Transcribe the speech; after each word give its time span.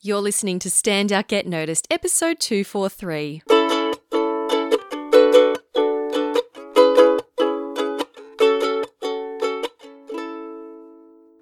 You're 0.00 0.20
listening 0.20 0.60
to 0.60 0.70
Stand 0.70 1.12
Out 1.12 1.26
Get 1.26 1.44
Noticed, 1.44 1.88
episode 1.90 2.38
243. 2.38 3.42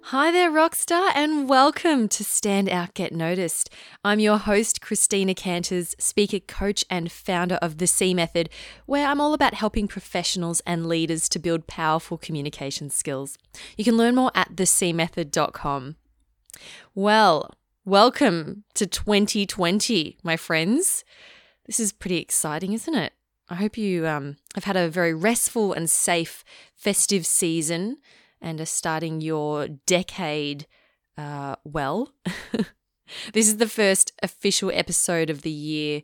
Hi 0.05 0.31
there, 0.31 0.49
Rockstar, 0.49 1.11
and 1.13 1.47
welcome 1.47 2.07
to 2.07 2.23
Stand 2.23 2.67
Out 2.67 2.95
Get 2.95 3.13
Noticed. 3.13 3.69
I'm 4.03 4.19
your 4.19 4.39
host, 4.39 4.81
Christina 4.81 5.35
Canters, 5.35 5.95
speaker, 5.99 6.39
coach, 6.39 6.83
and 6.89 7.11
founder 7.11 7.59
of 7.61 7.77
The 7.77 7.85
C 7.85 8.15
Method, 8.15 8.49
where 8.87 9.05
I'm 9.07 9.21
all 9.21 9.35
about 9.35 9.53
helping 9.53 9.87
professionals 9.87 10.63
and 10.65 10.87
leaders 10.87 11.29
to 11.29 11.37
build 11.37 11.67
powerful 11.67 12.17
communication 12.17 12.89
skills. 12.89 13.37
You 13.77 13.83
can 13.83 13.97
learn 13.97 14.15
more 14.15 14.31
at 14.33 14.55
thecmethod.com. 14.55 15.97
Well, 16.95 17.51
welcome 17.87 18.65
to 18.73 18.85
2020, 18.85 20.17
my 20.21 20.35
friends. 20.35 21.05
This 21.65 21.79
is 21.79 21.93
pretty 21.93 22.17
exciting, 22.17 22.73
isn't 22.73 22.93
it? 22.93 23.13
I 23.47 23.55
hope 23.55 23.77
you 23.77 24.05
um, 24.05 24.35
have 24.55 24.65
had 24.65 24.75
a 24.75 24.89
very 24.89 25.13
restful 25.13 25.71
and 25.71 25.89
safe 25.89 26.43
festive 26.75 27.25
season 27.25 27.99
and 28.41 28.59
are 28.59 28.65
starting 28.65 29.21
your 29.21 29.69
decade 29.69 30.67
uh, 31.17 31.55
well. 31.63 32.11
this 33.31 33.47
is 33.47 33.55
the 33.55 33.69
first 33.69 34.11
official 34.21 34.69
episode 34.73 35.29
of 35.29 35.43
the 35.43 35.49
year. 35.49 36.01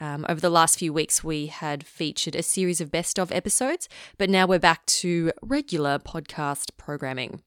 Um, 0.00 0.26
over 0.28 0.40
the 0.40 0.50
last 0.50 0.80
few 0.80 0.92
weeks, 0.92 1.22
we 1.22 1.46
had 1.46 1.86
featured 1.86 2.34
a 2.34 2.42
series 2.42 2.80
of 2.80 2.90
best 2.90 3.20
of 3.20 3.30
episodes, 3.30 3.88
but 4.18 4.30
now 4.30 4.48
we're 4.48 4.58
back 4.58 4.84
to 4.86 5.30
regular 5.42 6.00
podcast 6.00 6.70
programming. 6.76 7.42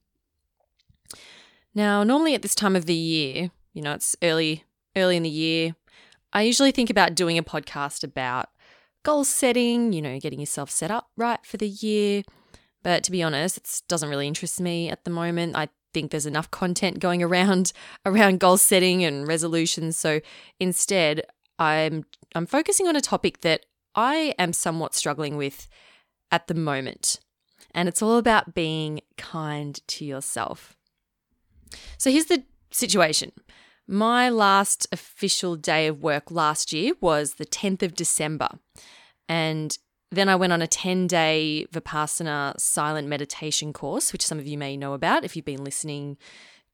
Now, 1.76 2.06
normally 2.06 2.34
at 2.34 2.44
this 2.44 2.56
time 2.56 2.78
of 2.78 2.86
the 2.86 2.96
year, 2.96 3.52
you 3.74 3.82
know, 3.82 3.94
it's 3.94 4.16
early, 4.22 4.64
early 4.96 5.18
in 5.18 5.24
the 5.24 5.30
year. 5.30 5.76
I 6.32 6.44
usually 6.44 6.72
think 6.72 6.90
about 6.90 7.16
doing 7.16 7.38
a 7.38 7.44
podcast 7.44 8.04
about 8.04 8.50
goal 9.04 9.24
setting, 9.24 9.94
you 9.94 10.02
know, 10.02 10.20
getting 10.20 10.40
yourself 10.40 10.70
set 10.72 10.90
up 10.90 11.10
right 11.18 11.46
for 11.46 11.58
the 11.58 11.68
year, 11.68 12.24
but 12.84 13.04
to 13.04 13.12
be 13.12 13.24
honest, 13.24 13.58
it 13.58 13.82
doesn't 13.88 14.10
really 14.10 14.28
interest 14.28 14.60
me 14.60 14.90
at 14.90 15.04
the 15.04 15.12
moment. 15.12 15.56
I 15.56 15.70
think 15.94 16.12
there's 16.12 16.26
enough 16.26 16.52
content 16.52 17.00
going 17.00 17.24
around 17.24 17.72
around 18.06 18.40
goal 18.40 18.58
setting 18.58 19.04
and 19.04 19.28
resolutions. 19.28 19.98
So 19.98 20.22
instead, 20.60 21.22
I'm 21.60 22.06
I'm 22.36 22.46
focusing 22.46 22.88
on 22.88 22.96
a 22.96 23.02
topic 23.02 23.42
that 23.42 23.66
I 23.96 24.34
am 24.40 24.54
somewhat 24.54 24.96
struggling 24.96 25.38
with 25.38 25.68
at 26.32 26.48
the 26.48 26.56
moment. 26.56 27.20
And 27.76 27.88
it's 27.88 28.02
all 28.02 28.18
about 28.18 28.54
being 28.54 29.02
kind 29.18 29.80
to 29.88 30.06
yourself. 30.06 30.76
So 31.98 32.12
here's 32.12 32.26
the 32.26 32.44
situation. 32.72 33.32
My 33.88 34.30
last 34.30 34.88
official 34.92 35.56
day 35.56 35.88
of 35.88 36.02
work 36.02 36.32
last 36.32 36.72
year 36.72 36.94
was 37.02 37.34
the 37.34 37.46
10th 37.46 37.84
of 37.84 37.96
December. 37.96 38.50
And 39.28 39.78
then 40.12 40.30
I 40.30 40.36
went 40.36 40.54
on 40.54 40.62
a 40.62 40.68
10 40.68 41.08
day 41.08 41.66
Vipassana 41.72 42.60
silent 42.60 43.08
meditation 43.08 43.74
course, 43.74 44.14
which 44.14 44.26
some 44.26 44.40
of 44.40 44.48
you 44.48 44.58
may 44.58 44.78
know 44.78 44.94
about 44.94 45.26
if 45.26 45.36
you've 45.36 45.46
been 45.46 45.64
listening 45.64 46.18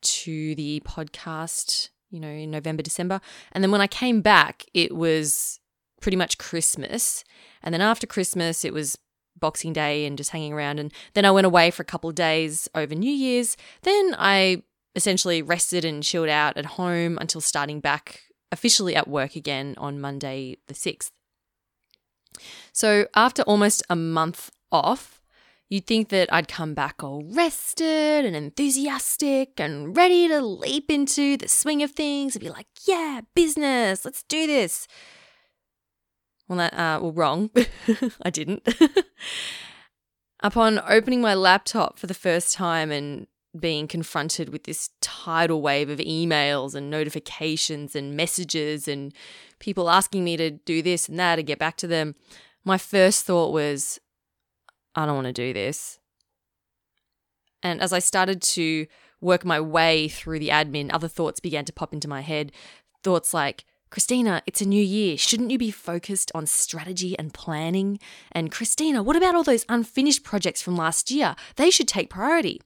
to 0.01 0.55
the 0.55 0.81
podcast, 0.85 1.89
you 2.11 2.19
know, 2.19 2.27
in 2.27 2.51
November, 2.51 2.83
December. 2.83 3.21
And 3.51 3.63
then 3.63 3.71
when 3.71 3.81
I 3.81 3.88
came 3.88 4.21
back, 4.21 4.66
it 4.73 4.95
was 4.95 5.59
pretty 6.01 6.17
much 6.17 6.38
Christmas. 6.38 7.23
And 7.63 7.73
then 7.73 7.81
after 7.81 8.07
Christmas, 8.07 8.63
it 8.63 8.73
was 8.73 8.97
Boxing 9.38 9.73
Day 9.73 10.05
and 10.05 10.17
just 10.17 10.31
hanging 10.31 10.53
around. 10.53 10.79
And 10.79 10.94
then 11.13 11.25
I 11.25 11.31
went 11.31 11.47
away 11.47 11.71
for 11.71 11.81
a 11.81 11.85
couple 11.85 12.09
of 12.09 12.16
days 12.16 12.67
over 12.75 12.94
New 12.94 13.11
Year's. 13.11 13.57
Then 13.83 14.16
I 14.17 14.63
essentially 15.00 15.42
rested 15.42 15.86
and 15.86 16.03
chilled 16.03 16.28
out 16.28 16.58
at 16.58 16.66
home 16.66 17.17
until 17.22 17.39
starting 17.39 17.80
back 17.80 18.23
officially 18.52 18.97
at 18.97 19.08
work 19.08 19.38
again 19.38 19.73
on 19.78 20.02
Monday, 20.02 20.58
the 20.67 20.73
6th. 20.73 21.11
So 22.73 23.08
after 23.16 23.44
almost 23.44 23.81
a 23.89 23.95
month 23.95 24.52
off, 24.73 25.22
you'd 25.69 25.88
think 25.88 26.09
that 26.09 26.28
I'd 26.34 26.50
come 26.50 26.73
back 26.73 27.01
all 27.01 27.23
rested 27.23 28.25
and 28.25 28.35
enthusiastic 28.35 29.57
and 29.57 29.96
ready 29.96 30.28
to 30.28 30.41
leap 30.41 30.91
into 30.91 31.38
the 31.38 31.47
swing 31.47 31.81
of 31.81 31.91
things 31.91 32.35
and 32.35 32.44
be 32.44 32.50
like, 32.50 32.68
yeah, 32.85 33.22
business, 33.35 34.03
let's 34.03 34.23
do 34.23 34.47
this. 34.47 34.85
Well, 36.50 36.57
that, 36.57 36.73
uh, 36.73 37.00
well, 37.02 37.13
wrong. 37.13 37.52
I 38.22 38.29
didn't. 38.29 38.68
Upon 40.41 40.81
opening 40.85 41.22
my 41.22 41.35
laptop 41.35 41.97
for 41.97 42.07
the 42.07 42.13
first 42.13 42.53
time 42.53 42.91
and 42.91 43.28
being 43.57 43.87
confronted 43.87 44.49
with 44.49 44.65
this 44.65 44.89
tidal 45.01 45.61
wave 45.61 45.89
of 45.89 45.99
emails 45.99 46.75
and 46.75 46.89
notifications 46.89 47.95
and 47.95 48.15
messages 48.15 48.87
and 48.87 49.13
people 49.59 49.89
asking 49.89 50.23
me 50.23 50.37
to 50.37 50.51
do 50.51 50.81
this 50.81 51.09
and 51.09 51.17
that 51.19 51.39
and 51.39 51.47
get 51.47 51.59
back 51.59 51.75
to 51.77 51.87
them, 51.87 52.15
my 52.63 52.77
first 52.77 53.25
thought 53.25 53.51
was, 53.51 53.99
I 54.95 55.05
don't 55.05 55.15
want 55.15 55.27
to 55.27 55.33
do 55.33 55.53
this. 55.53 55.99
And 57.63 57.81
as 57.81 57.91
I 57.91 57.99
started 57.99 58.41
to 58.41 58.85
work 59.21 59.43
my 59.43 59.59
way 59.59 60.07
through 60.07 60.39
the 60.39 60.49
admin, 60.49 60.89
other 60.93 61.07
thoughts 61.07 61.39
began 61.39 61.66
to 61.66 61.73
pop 61.73 61.93
into 61.93 62.07
my 62.07 62.21
head. 62.21 62.51
Thoughts 63.03 63.33
like, 63.33 63.66
Christina, 63.89 64.43
it's 64.45 64.61
a 64.61 64.67
new 64.67 64.81
year. 64.81 65.17
Shouldn't 65.17 65.49
you 65.49 65.57
be 65.57 65.71
focused 65.71 66.31
on 66.35 66.45
strategy 66.45 67.17
and 67.17 67.33
planning? 67.33 67.99
And 68.31 68.51
Christina, 68.51 69.01
what 69.01 69.16
about 69.16 69.33
all 69.33 69.43
those 69.43 69.66
unfinished 69.67 70.23
projects 70.23 70.61
from 70.61 70.75
last 70.75 71.09
year? 71.09 71.35
They 71.55 71.71
should 71.71 71.87
take 71.87 72.09
priority. 72.09 72.61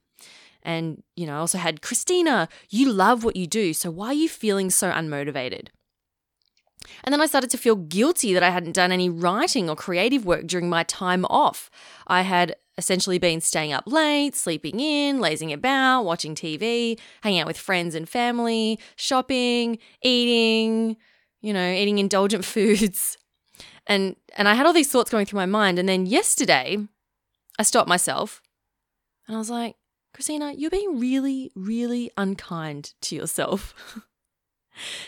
And, 0.63 1.03
you 1.15 1.25
know, 1.27 1.35
I 1.35 1.39
also 1.39 1.57
had 1.57 1.81
Christina, 1.81 2.49
you 2.69 2.91
love 2.91 3.23
what 3.23 3.35
you 3.35 3.47
do. 3.47 3.73
So 3.73 3.91
why 3.91 4.07
are 4.07 4.13
you 4.13 4.29
feeling 4.29 4.69
so 4.69 4.89
unmotivated? 4.89 5.67
And 7.03 7.13
then 7.13 7.21
I 7.21 7.25
started 7.25 7.49
to 7.51 7.57
feel 7.57 7.75
guilty 7.75 8.33
that 8.33 8.43
I 8.43 8.49
hadn't 8.49 8.73
done 8.73 8.91
any 8.91 9.09
writing 9.09 9.69
or 9.69 9.75
creative 9.75 10.25
work 10.25 10.47
during 10.47 10.69
my 10.69 10.83
time 10.83 11.25
off. 11.25 11.69
I 12.07 12.21
had 12.21 12.55
essentially 12.77 13.19
been 13.19 13.41
staying 13.41 13.73
up 13.73 13.83
late, 13.85 14.35
sleeping 14.35 14.79
in, 14.79 15.19
lazing 15.19 15.53
about, 15.53 16.03
watching 16.03 16.35
TV, 16.35 16.99
hanging 17.21 17.41
out 17.41 17.47
with 17.47 17.57
friends 17.57 17.95
and 17.95 18.07
family, 18.07 18.79
shopping, 18.95 19.77
eating, 20.01 20.97
you 21.41 21.53
know, 21.53 21.71
eating 21.71 21.99
indulgent 21.99 22.45
foods. 22.53 23.17
And 23.85 24.15
and 24.37 24.47
I 24.47 24.53
had 24.55 24.65
all 24.65 24.73
these 24.73 24.91
thoughts 24.91 25.11
going 25.11 25.25
through 25.25 25.39
my 25.39 25.45
mind 25.45 25.77
and 25.77 25.87
then 25.87 26.05
yesterday 26.05 26.77
I 27.59 27.63
stopped 27.63 27.89
myself 27.89 28.41
and 29.27 29.35
I 29.35 29.39
was 29.39 29.49
like, 29.49 29.75
Christina, 30.13 30.53
you're 30.53 30.69
being 30.69 30.99
really 30.99 31.51
really 31.55 32.11
unkind 32.17 32.93
to 33.01 33.15
yourself. 33.15 33.73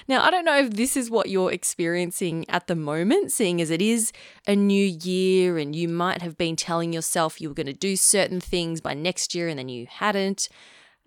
Now, 0.07 0.23
I 0.23 0.31
don't 0.31 0.45
know 0.45 0.57
if 0.59 0.71
this 0.71 0.95
is 0.95 1.09
what 1.09 1.29
you're 1.29 1.51
experiencing 1.51 2.45
at 2.49 2.67
the 2.67 2.75
moment, 2.75 3.31
seeing 3.31 3.61
as 3.61 3.69
it 3.69 3.81
is 3.81 4.11
a 4.47 4.55
new 4.55 4.85
year 4.85 5.57
and 5.57 5.75
you 5.75 5.87
might 5.87 6.21
have 6.21 6.37
been 6.37 6.55
telling 6.55 6.93
yourself 6.93 7.41
you 7.41 7.49
were 7.49 7.55
going 7.55 7.65
to 7.67 7.73
do 7.73 7.95
certain 7.95 8.39
things 8.39 8.81
by 8.81 8.93
next 8.93 9.33
year 9.33 9.47
and 9.47 9.57
then 9.57 9.69
you 9.69 9.87
hadn't. 9.89 10.49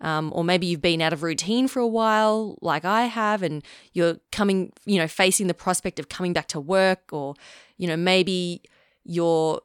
Um, 0.01 0.31
or 0.33 0.45
maybe 0.45 0.65
you've 0.65 0.81
been 0.81 1.01
out 1.01 1.11
of 1.11 1.23
routine 1.23 1.67
for 1.67 1.79
a 1.79 1.87
while, 1.87 2.57
like 2.61 2.85
I 2.85 3.03
have, 3.03 3.43
and 3.43 3.61
you're 3.91 4.17
coming, 4.31 4.71
you 4.85 4.97
know, 4.97 5.09
facing 5.09 5.47
the 5.47 5.53
prospect 5.53 5.99
of 5.99 6.07
coming 6.07 6.31
back 6.31 6.47
to 6.49 6.59
work, 6.59 7.11
or, 7.11 7.35
you 7.77 7.85
know, 7.85 7.97
maybe 7.97 8.61
you're 9.03 9.59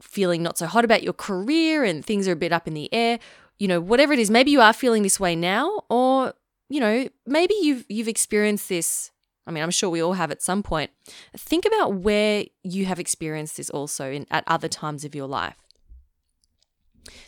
feeling 0.00 0.42
not 0.42 0.58
so 0.58 0.66
hot 0.66 0.84
about 0.84 1.04
your 1.04 1.12
career 1.12 1.84
and 1.84 2.04
things 2.04 2.26
are 2.26 2.32
a 2.32 2.36
bit 2.36 2.52
up 2.52 2.66
in 2.66 2.74
the 2.74 2.92
air. 2.92 3.20
You 3.58 3.68
know, 3.68 3.80
whatever 3.80 4.12
it 4.12 4.18
is, 4.18 4.30
maybe 4.30 4.50
you 4.50 4.60
are 4.60 4.72
feeling 4.72 5.02
this 5.02 5.18
way 5.18 5.34
now, 5.34 5.84
or 5.88 6.34
you 6.68 6.80
know, 6.80 7.08
maybe 7.26 7.54
you've 7.60 7.84
you've 7.88 8.08
experienced 8.08 8.68
this. 8.68 9.10
I 9.46 9.52
mean, 9.52 9.62
I'm 9.62 9.70
sure 9.70 9.88
we 9.88 10.02
all 10.02 10.14
have 10.14 10.32
at 10.32 10.42
some 10.42 10.62
point. 10.62 10.90
Think 11.36 11.64
about 11.64 11.94
where 11.94 12.46
you 12.64 12.86
have 12.86 12.98
experienced 12.98 13.56
this 13.56 13.70
also 13.70 14.10
in, 14.10 14.26
at 14.28 14.42
other 14.48 14.66
times 14.66 15.04
of 15.04 15.14
your 15.14 15.28
life. 15.28 15.54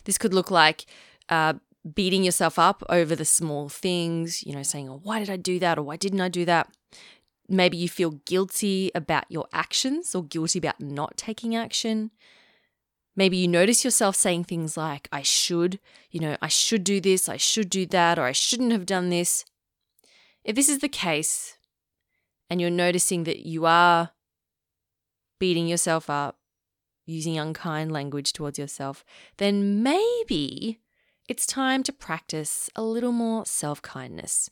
This 0.03 0.17
could 0.17 0.33
look 0.33 0.51
like 0.51 0.85
uh, 1.29 1.53
beating 1.93 2.25
yourself 2.25 2.59
up 2.59 2.83
over 2.89 3.15
the 3.15 3.23
small 3.23 3.69
things, 3.69 4.45
you 4.45 4.53
know, 4.53 4.63
saying, 4.63 4.89
oh, 4.89 4.99
why 5.01 5.19
did 5.19 5.29
I 5.29 5.37
do 5.37 5.59
that? 5.59 5.77
Or 5.77 5.83
why 5.83 5.95
didn't 5.95 6.19
I 6.19 6.27
do 6.27 6.43
that? 6.43 6.69
Maybe 7.47 7.77
you 7.77 7.87
feel 7.87 8.11
guilty 8.25 8.91
about 8.93 9.25
your 9.29 9.47
actions 9.53 10.13
or 10.13 10.23
guilty 10.23 10.59
about 10.59 10.81
not 10.81 11.15
taking 11.15 11.55
action. 11.55 12.11
Maybe 13.19 13.35
you 13.35 13.49
notice 13.49 13.83
yourself 13.83 14.15
saying 14.15 14.45
things 14.45 14.77
like, 14.77 15.09
I 15.11 15.23
should, 15.23 15.81
you 16.09 16.21
know, 16.21 16.37
I 16.41 16.47
should 16.47 16.85
do 16.85 17.01
this, 17.01 17.27
I 17.27 17.35
should 17.35 17.69
do 17.69 17.85
that, 17.87 18.17
or 18.17 18.23
I 18.23 18.31
shouldn't 18.31 18.71
have 18.71 18.85
done 18.85 19.09
this. 19.09 19.43
If 20.45 20.55
this 20.55 20.69
is 20.69 20.79
the 20.79 20.87
case, 20.87 21.57
and 22.49 22.61
you're 22.61 22.69
noticing 22.69 23.25
that 23.25 23.45
you 23.45 23.65
are 23.65 24.11
beating 25.37 25.67
yourself 25.67 26.09
up, 26.09 26.37
using 27.05 27.37
unkind 27.37 27.91
language 27.91 28.31
towards 28.31 28.57
yourself, 28.57 29.03
then 29.35 29.83
maybe 29.83 30.79
it's 31.27 31.45
time 31.45 31.83
to 31.83 31.91
practice 31.91 32.69
a 32.73 32.83
little 32.83 33.11
more 33.11 33.45
self 33.45 33.81
kindness. 33.81 34.49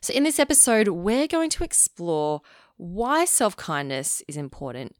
So, 0.00 0.12
in 0.12 0.24
this 0.24 0.40
episode, 0.40 0.88
we're 0.88 1.28
going 1.28 1.50
to 1.50 1.62
explore 1.62 2.40
why 2.76 3.26
self 3.26 3.56
kindness 3.56 4.24
is 4.26 4.36
important 4.36 4.96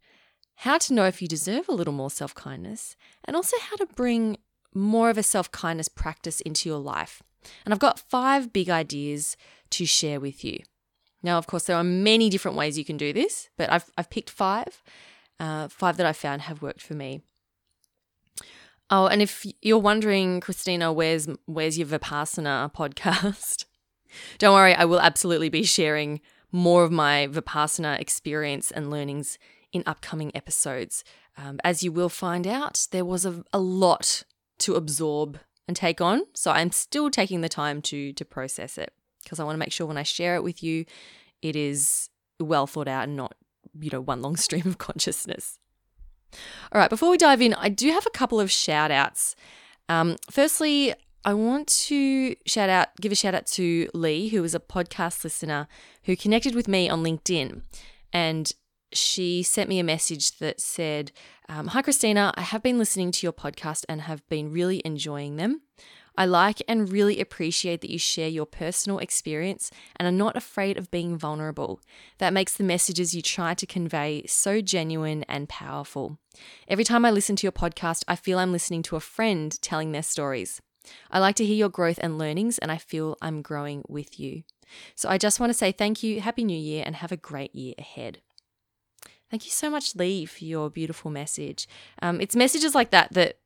how 0.63 0.79
to 0.79 0.95
know 0.95 1.07
if 1.07 1.21
you 1.21 1.27
deserve 1.27 1.69
a 1.69 1.75
little 1.75 1.93
more 1.93 2.11
self 2.11 2.37
kindness, 2.37 2.97
and 3.25 3.35
also 3.35 3.57
how 3.61 3.77
to 3.77 3.87
bring 3.95 4.37
more 4.73 5.11
of 5.11 5.19
a 5.19 5.23
self 5.23 5.51
kindness 5.51 5.89
practice 5.89 6.41
into 6.41 6.69
your 6.69 6.79
life. 6.79 7.21
And 7.65 7.75
I've 7.75 7.81
got 7.81 7.99
five 7.99 8.53
big 8.53 8.71
ideas 8.71 9.37
to 9.71 9.85
share 9.85 10.21
with 10.21 10.45
you. 10.45 10.61
Now, 11.21 11.37
of 11.37 11.49
course, 11.49 11.65
there 11.65 11.77
are 11.77 11.83
many 11.83 12.31
different 12.31 12.57
ways 12.57 12.79
you 12.79 12.85
can 12.85 12.97
do 12.97 13.13
this, 13.13 13.49
but 13.59 13.73
I've, 13.73 13.91
I've 13.99 14.09
picked 14.09 14.31
five, 14.31 14.83
uh, 15.41 15.67
five 15.67 15.97
that 15.97 16.07
I 16.07 16.13
found 16.13 16.43
have 16.43 16.63
worked 16.63 16.81
for 16.81 16.95
me. 16.95 17.23
Oh, 18.89 19.07
and 19.07 19.21
if 19.21 19.45
you're 19.63 19.79
wondering, 19.79 20.41
Christina, 20.41 20.93
where's 20.93 21.27
where's 21.47 21.77
your 21.77 21.89
Vipassana 21.89 22.73
podcast? 22.73 23.65
Don't 24.39 24.55
worry, 24.55 24.77
I 24.77 24.85
will 24.85 25.01
absolutely 25.01 25.49
be 25.49 25.65
sharing 25.65 26.21
more 26.53 26.85
of 26.85 26.93
my 26.93 27.27
Vipassana 27.33 27.99
experience 27.99 28.71
and 28.71 28.91
learnings 28.91 29.39
in 29.73 29.83
upcoming 29.87 30.35
episodes. 30.35 31.05
Um, 31.37 31.59
as 31.65 31.83
you 31.83 31.93
will 31.93 32.09
find 32.09 32.47
out, 32.47 32.87
there 32.91 33.05
was 33.05 33.25
a, 33.25 33.45
a 33.53 33.59
lot 33.59 34.25
to 34.59 34.75
absorb 34.75 35.39
and 35.67 35.77
take 35.77 36.01
on, 36.01 36.23
so 36.35 36.51
I'm 36.51 36.73
still 36.73 37.11
taking 37.11 37.41
the 37.41 37.49
time 37.49 37.83
to 37.83 38.13
to 38.13 38.25
process 38.25 38.77
it 38.77 38.93
because 39.23 39.41
I 39.41 39.45
want 39.45 39.55
to 39.55 39.61
make 39.61 39.73
sure 39.73 39.87
when 39.87 39.97
I 39.97 40.03
share 40.03 40.35
it 40.35 40.43
with 40.43 40.63
you, 40.63 40.85
it 41.41 41.57
is 41.57 42.09
well 42.41 42.67
thought 42.67 42.89
out 42.89 43.05
and 43.05 43.17
not 43.17 43.35
you 43.79 43.91
know 43.91 44.01
one 44.01 44.23
long 44.23 44.37
stream 44.47 44.67
of 44.67 44.79
consciousness. 44.79 45.59
All 46.73 46.81
right, 46.81 46.91
before 46.91 47.11
we 47.11 47.19
dive 47.19 47.43
in, 47.43 47.55
I 47.55 47.69
do 47.69 47.91
have 47.93 48.07
a 48.07 48.11
couple 48.11 48.41
of 48.41 48.51
shout 48.51 48.91
outs. 48.91 49.37
Um, 49.89 50.17
firstly, 50.31 50.95
I 51.25 51.35
want 51.35 51.69
to 51.69 52.35
shout 52.47 52.69
out, 52.69 52.89
give 53.01 53.13
a 53.13 53.15
shout 53.15 53.35
out 53.35 53.47
to 53.49 53.89
Lee, 53.95 54.29
who 54.29 54.43
is 54.43 54.55
a 54.55 54.61
podcast 54.61 55.23
listener 55.23 55.69
who 56.05 56.17
connected 56.17 56.55
with 56.55 56.67
me 56.67 56.89
on 56.89 57.03
LinkedIn. 57.05 57.63
And 58.13 58.53
she 58.97 59.43
sent 59.43 59.69
me 59.69 59.79
a 59.79 59.85
message 59.85 60.39
that 60.39 60.61
said, 60.61 61.13
um, 61.49 61.69
Hi, 61.69 61.83
Christina, 61.83 62.33
I 62.37 62.43
have 62.43 62.63
been 62.63 62.79
listening 62.79 63.13
to 63.13 63.27
your 63.27 63.33
podcast 63.33 63.85
and 63.89 64.03
have 64.03 64.27
been 64.29 64.53
really 64.53 64.83
enjoying 64.85 65.37
them. 65.37 65.63
I 66.17 66.27
like 66.27 66.61
and 66.69 66.93
really 66.93 67.21
appreciate 67.21 67.81
that 67.81 67.91
you 67.91 67.99
share 67.99 68.29
your 68.29 68.45
personal 68.45 68.99
experience 68.99 69.71
and 69.97 70.07
are 70.07 70.13
not 70.13 70.37
afraid 70.37 70.77
of 70.77 70.91
being 70.91 71.17
vulnerable. 71.17 71.81
That 72.19 72.35
makes 72.35 72.55
the 72.55 72.65
messages 72.65 73.15
you 73.15 73.23
try 73.23 73.55
to 73.55 73.67
convey 73.67 74.25
so 74.27 74.61
genuine 74.61 75.25
and 75.25 75.49
powerful. 75.49 76.19
Every 76.69 76.85
time 76.85 77.05
I 77.05 77.11
listen 77.11 77.37
to 77.37 77.47
your 77.47 77.53
podcast, 77.53 78.05
I 78.09 78.17
feel 78.17 78.39
I'm 78.39 78.53
listening 78.53 78.83
to 78.85 78.97
a 78.97 79.01
friend 79.01 79.59
telling 79.63 79.93
their 79.93 80.03
stories. 80.03 80.61
I 81.11 81.19
like 81.19 81.37
to 81.37 81.47
hear 81.47 81.57
your 81.57 81.69
growth 81.69 81.99
and 82.03 82.19
learnings, 82.19 82.59
and 82.59 82.71
I 82.71 82.77
feel 82.77 83.17
I'm 83.23 83.41
growing 83.41 83.83
with 83.89 84.19
you. 84.19 84.43
So 84.95 85.09
I 85.09 85.17
just 85.17 85.41
want 85.41 85.51
to 85.51 85.59
say 85.59 85.73
thank 85.73 86.03
you, 86.03 86.21
Happy 86.21 86.45
New 86.45 86.59
Year, 86.59 86.83
and 86.85 86.97
have 86.97 87.13
a 87.13 87.17
great 87.17 87.55
year 87.55 87.75
ahead. 87.79 88.21
Thank 89.33 89.47
you 89.47 89.51
so 89.51 89.71
much, 89.71 89.97
Lee, 89.97 90.27
for 90.27 90.45
your 90.45 90.69
beautiful 90.69 91.11
message. 91.11 91.67
Um, 92.03 92.21
it's 92.21 92.37
messages 92.37 92.75
like 92.75 92.91
that 92.91 93.15
that 93.15 93.39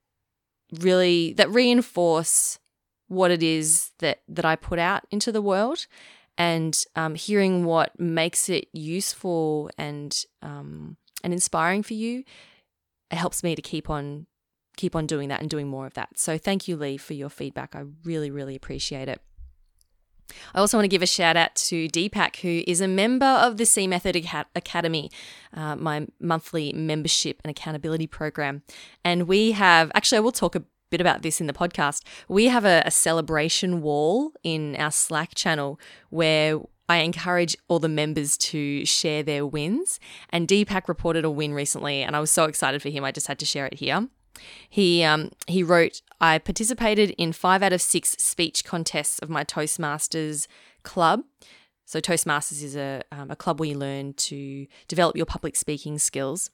really 0.80 1.32
that 1.34 1.48
reinforce 1.48 2.58
what 3.06 3.30
it 3.30 3.40
is 3.40 3.92
that 4.00 4.22
that 4.26 4.44
I 4.44 4.56
put 4.56 4.80
out 4.80 5.04
into 5.12 5.30
the 5.30 5.40
world, 5.40 5.86
and 6.36 6.76
um, 6.96 7.14
hearing 7.14 7.64
what 7.64 7.98
makes 8.00 8.48
it 8.48 8.66
useful 8.72 9.70
and 9.78 10.12
um, 10.42 10.96
and 11.22 11.32
inspiring 11.32 11.84
for 11.84 11.94
you, 11.94 12.24
it 13.12 13.16
helps 13.16 13.44
me 13.44 13.54
to 13.54 13.62
keep 13.62 13.88
on 13.88 14.26
keep 14.76 14.96
on 14.96 15.06
doing 15.06 15.28
that 15.28 15.40
and 15.40 15.48
doing 15.48 15.68
more 15.68 15.86
of 15.86 15.94
that. 15.94 16.18
So 16.18 16.36
thank 16.36 16.66
you, 16.66 16.76
Lee, 16.76 16.96
for 16.96 17.14
your 17.14 17.30
feedback. 17.30 17.76
I 17.76 17.84
really, 18.02 18.32
really 18.32 18.56
appreciate 18.56 19.08
it. 19.08 19.20
I 20.54 20.60
also 20.60 20.76
want 20.76 20.84
to 20.84 20.88
give 20.88 21.02
a 21.02 21.06
shout 21.06 21.36
out 21.36 21.54
to 21.54 21.88
Deepak, 21.88 22.36
who 22.36 22.62
is 22.66 22.80
a 22.80 22.88
member 22.88 23.26
of 23.26 23.56
the 23.56 23.66
C 23.66 23.86
Method 23.86 24.16
Academy, 24.54 25.10
uh, 25.54 25.76
my 25.76 26.06
monthly 26.20 26.72
membership 26.72 27.40
and 27.44 27.50
accountability 27.50 28.06
program. 28.06 28.62
And 29.04 29.28
we 29.28 29.52
have, 29.52 29.90
actually, 29.94 30.18
I 30.18 30.20
will 30.20 30.32
talk 30.32 30.54
a 30.54 30.64
bit 30.90 31.00
about 31.00 31.22
this 31.22 31.40
in 31.40 31.46
the 31.46 31.52
podcast. 31.52 32.02
We 32.28 32.46
have 32.46 32.64
a, 32.64 32.82
a 32.86 32.90
celebration 32.90 33.82
wall 33.82 34.32
in 34.42 34.76
our 34.76 34.90
Slack 34.90 35.34
channel 35.34 35.80
where 36.10 36.60
I 36.88 36.98
encourage 36.98 37.56
all 37.68 37.80
the 37.80 37.88
members 37.88 38.36
to 38.38 38.84
share 38.84 39.22
their 39.22 39.44
wins. 39.44 39.98
And 40.30 40.46
Deepak 40.46 40.86
reported 40.88 41.24
a 41.24 41.30
win 41.30 41.52
recently, 41.52 42.02
and 42.02 42.14
I 42.14 42.20
was 42.20 42.30
so 42.30 42.44
excited 42.44 42.80
for 42.80 42.90
him. 42.90 43.04
I 43.04 43.10
just 43.10 43.26
had 43.26 43.38
to 43.40 43.44
share 43.44 43.66
it 43.66 43.74
here. 43.74 44.08
He 44.68 45.02
um, 45.02 45.30
he 45.46 45.62
wrote, 45.62 46.02
I 46.20 46.38
participated 46.38 47.10
in 47.18 47.32
five 47.32 47.62
out 47.62 47.72
of 47.72 47.80
six 47.80 48.10
speech 48.18 48.64
contests 48.64 49.18
of 49.18 49.30
my 49.30 49.44
Toastmasters 49.44 50.46
club. 50.82 51.22
So 51.84 52.00
Toastmasters 52.00 52.62
is 52.62 52.76
a 52.76 53.02
um, 53.12 53.30
a 53.30 53.36
club 53.36 53.60
where 53.60 53.68
you 53.68 53.78
learn 53.78 54.14
to 54.14 54.66
develop 54.88 55.16
your 55.16 55.26
public 55.26 55.56
speaking 55.56 55.98
skills. 55.98 56.50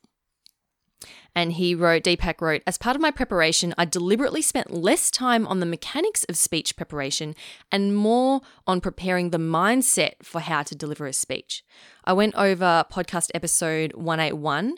And 1.35 1.53
he 1.53 1.75
wrote, 1.75 2.05
Deepak 2.05 2.41
wrote, 2.41 2.63
as 2.67 2.79
part 2.79 2.95
of 2.95 3.03
my 3.03 3.11
preparation, 3.11 3.75
I 3.79 3.85
deliberately 3.85 4.43
spent 4.43 4.71
less 4.71 5.11
time 5.11 5.47
on 5.47 5.61
the 5.61 5.67
mechanics 5.67 6.25
of 6.25 6.37
speech 6.37 6.77
preparation 6.77 7.35
and 7.71 7.97
more 7.97 8.41
on 8.67 8.81
preparing 8.81 9.31
the 9.31 9.39
mindset 9.39 10.13
for 10.23 10.41
how 10.41 10.63
to 10.63 10.75
deliver 10.75 11.07
a 11.07 11.13
speech. 11.13 11.65
I 12.05 12.13
went 12.13 12.35
over 12.35 12.85
podcast 12.91 13.31
episode 13.35 13.95
181 13.95 14.77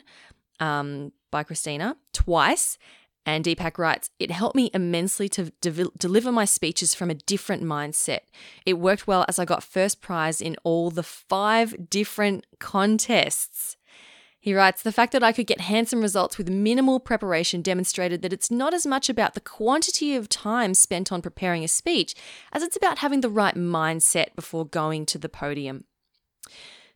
um, 0.59 1.11
by 1.35 1.43
Christina 1.43 1.97
twice. 2.13 2.77
And 3.25 3.43
Deepak 3.43 3.77
writes, 3.77 4.09
it 4.19 4.31
helped 4.31 4.55
me 4.55 4.69
immensely 4.73 5.27
to 5.29 5.51
de- 5.59 5.91
deliver 5.97 6.31
my 6.31 6.45
speeches 6.45 6.93
from 6.93 7.09
a 7.09 7.21
different 7.33 7.61
mindset. 7.61 8.21
It 8.65 8.79
worked 8.79 9.05
well 9.05 9.25
as 9.27 9.37
I 9.37 9.43
got 9.43 9.61
first 9.63 9.99
prize 9.99 10.39
in 10.39 10.55
all 10.63 10.91
the 10.91 11.03
five 11.03 11.89
different 11.89 12.45
contests. 12.59 13.75
He 14.39 14.53
writes, 14.53 14.81
the 14.81 14.93
fact 14.93 15.11
that 15.11 15.23
I 15.23 15.33
could 15.33 15.47
get 15.47 15.59
handsome 15.59 16.01
results 16.01 16.37
with 16.37 16.49
minimal 16.49 17.01
preparation 17.01 17.61
demonstrated 17.61 18.21
that 18.21 18.31
it's 18.31 18.51
not 18.51 18.73
as 18.73 18.85
much 18.85 19.09
about 19.09 19.33
the 19.33 19.41
quantity 19.41 20.15
of 20.15 20.29
time 20.29 20.73
spent 20.73 21.11
on 21.11 21.21
preparing 21.21 21.65
a 21.65 21.67
speech 21.67 22.15
as 22.53 22.63
it's 22.63 22.77
about 22.77 22.99
having 22.99 23.19
the 23.19 23.29
right 23.41 23.55
mindset 23.55 24.35
before 24.35 24.65
going 24.65 25.05
to 25.07 25.17
the 25.17 25.27
podium. 25.27 25.83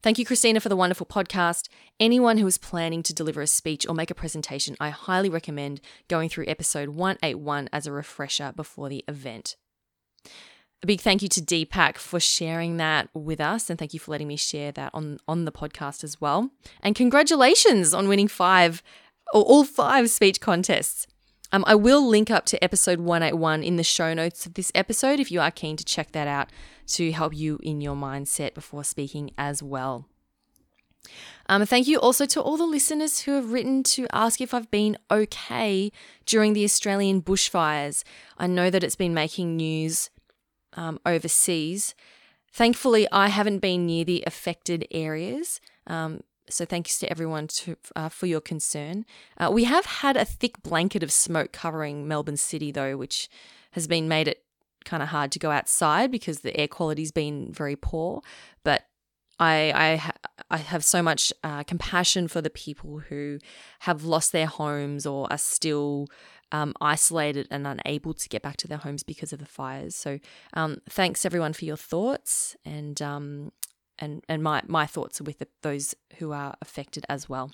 Thank 0.01 0.18
you, 0.18 0.25
Christina, 0.25 0.62
for 0.62 0.69
the 0.69 0.78
wonderful 0.78 1.06
podcast. 1.06 1.68
Anyone 2.00 2.38
who 2.38 2.48
is 2.48 2.57
planning 2.57 3.04
to 3.04 3.13
deliver 3.13 3.42
a 3.42 3.48
speech 3.48 3.86
or 3.86 3.94
make 3.94 4.10
a 4.10 4.16
presentation, 4.16 4.78
I 4.80 4.92
highly 4.92 5.30
recommend 5.30 5.81
going 6.07 6.30
through 6.30 6.46
episode 6.48 6.90
181 6.90 7.68
as 7.74 7.86
a 7.86 7.92
refresher 7.92 8.54
before 8.56 8.88
the 8.88 9.04
event. 9.10 9.57
A 10.81 10.88
big 10.88 11.01
thank 11.01 11.22
you 11.22 11.28
to 11.28 11.42
Deepak 11.42 11.98
for 11.98 12.22
sharing 12.22 12.78
that 12.78 13.10
with 13.13 13.42
us, 13.42 13.69
and 13.69 13.78
thank 13.78 13.94
you 13.94 14.00
for 14.00 14.12
letting 14.12 14.30
me 14.30 14.38
share 14.38 14.72
that 14.72 14.92
on, 14.94 15.19
on 15.28 15.44
the 15.44 15.51
podcast 15.51 16.06
as 16.06 16.22
well. 16.22 16.50
And 16.81 16.95
congratulations 16.95 17.94
on 17.94 18.07
winning 18.07 18.30
five, 18.30 18.81
or 19.34 19.42
all 19.42 19.66
five 19.66 20.10
speech 20.10 20.40
contests. 20.40 21.07
Um, 21.52 21.66
I 21.68 21.75
will 21.75 22.07
link 22.07 22.31
up 22.31 22.45
to 22.45 22.63
episode 22.63 23.02
181 23.02 23.63
in 23.63 23.75
the 23.75 23.84
show 23.84 24.13
notes 24.13 24.45
of 24.45 24.54
this 24.54 24.72
episode 24.74 25.19
if 25.19 25.30
you 25.30 25.42
are 25.42 25.52
keen 25.52 25.75
to 25.75 25.84
check 25.84 26.13
that 26.13 26.28
out 26.28 26.50
to 26.89 27.12
help 27.12 27.36
you 27.36 27.59
in 27.63 27.81
your 27.81 27.95
mindset 27.95 28.53
before 28.53 28.83
speaking 28.83 29.31
as 29.38 29.62
well. 29.63 30.06
Um, 31.47 31.65
thank 31.65 31.87
you 31.87 31.99
also 31.99 32.25
to 32.28 32.42
all 32.42 32.57
the 32.57 32.66
listeners 32.66 33.21
who 33.21 33.31
have 33.31 33.52
written 33.52 33.83
to 33.83 34.07
ask 34.11 34.40
if 34.40 34.54
I've 34.54 34.69
been 34.69 34.97
okay 35.09 35.92
during 36.25 36.54
the 36.54 36.64
Australian 36.64 37.21
bushfires. 37.21 38.04
I 38.37 38.47
know 38.47 38.69
that 38.69 38.83
it's 38.83 38.95
been 38.95 39.14
making 39.14 39.56
news 39.57 40.09
um, 40.73 40.99
overseas. 41.06 41.95
Thankfully, 42.52 43.07
I 43.11 43.30
haven't 43.30 43.59
been 43.59 43.85
near 43.85 44.06
the 44.06 44.23
affected 44.28 44.87
areas. 44.92 45.59
Um, 45.87 46.21
so 46.49 46.66
thanks 46.66 46.99
to 46.99 47.09
everyone 47.09 47.47
to, 47.47 47.78
uh, 47.95 48.09
for 48.09 48.25
your 48.25 48.42
concern. 48.42 49.06
Uh, 49.37 49.49
we 49.52 49.64
have 49.66 49.85
had 49.85 50.18
a 50.18 50.25
thick 50.25 50.61
blanket 50.61 51.04
of 51.04 51.11
smoke 51.11 51.52
covering 51.52 52.07
Melbourne 52.07 52.37
City, 52.37 52.71
though, 52.71 52.97
which 52.97 53.30
has 53.71 53.87
been 53.87 54.07
made 54.07 54.28
it 54.28 54.44
kind 54.86 55.04
of 55.04 55.09
hard 55.09 55.31
to 55.33 55.40
go 55.40 55.52
outside 55.52 56.12
because 56.12 56.40
the 56.40 56.56
air 56.57 56.68
quality's 56.68 57.12
been 57.12 57.52
very 57.52 57.76
poor. 57.76 58.21
But 58.64 58.83
I 59.40 59.71
I, 59.76 60.12
I 60.50 60.57
have 60.57 60.83
so 60.83 61.02
much 61.02 61.33
uh, 61.44 61.64
compassion 61.64 62.28
for 62.28 62.42
the 62.42 62.50
people 62.50 63.00
who 63.00 63.40
have 63.80 64.04
lost 64.04 64.31
their 64.31 64.48
homes 64.48 65.06
or 65.06 65.31
are 65.31 65.38
still 65.38 66.07
um, 66.52 66.74
isolated 66.81 67.48
and 67.52 67.68
unable 67.68 68.14
to 68.14 68.30
get 68.30 68.42
back 68.42 68.57
to 68.57 68.68
their 68.68 68.80
homes 68.80 69.04
because 69.04 69.31
of 69.31 69.40
the 69.40 69.45
fires. 69.45 69.95
So 69.95 70.19
um, 70.54 70.78
thanks 70.90 71.26
everyone 71.26 71.54
for 71.54 71.66
your 71.66 71.78
thoughts 71.78 72.56
and 72.66 73.02
um, 73.02 73.52
and 74.00 74.24
and 74.28 74.42
my 74.42 74.62
my 74.68 74.86
thoughts 74.86 75.21
are 75.21 75.26
with 75.26 75.40
the, 75.40 75.48
those 75.62 75.95
who 76.18 76.31
are 76.31 76.56
affected 76.62 77.06
as 77.09 77.30
well. 77.30 77.52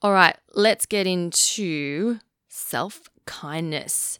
All 0.00 0.12
right, 0.12 0.36
let's 0.54 0.86
get 0.86 1.06
into 1.06 2.18
self 2.48 3.02
kindness. 3.26 4.18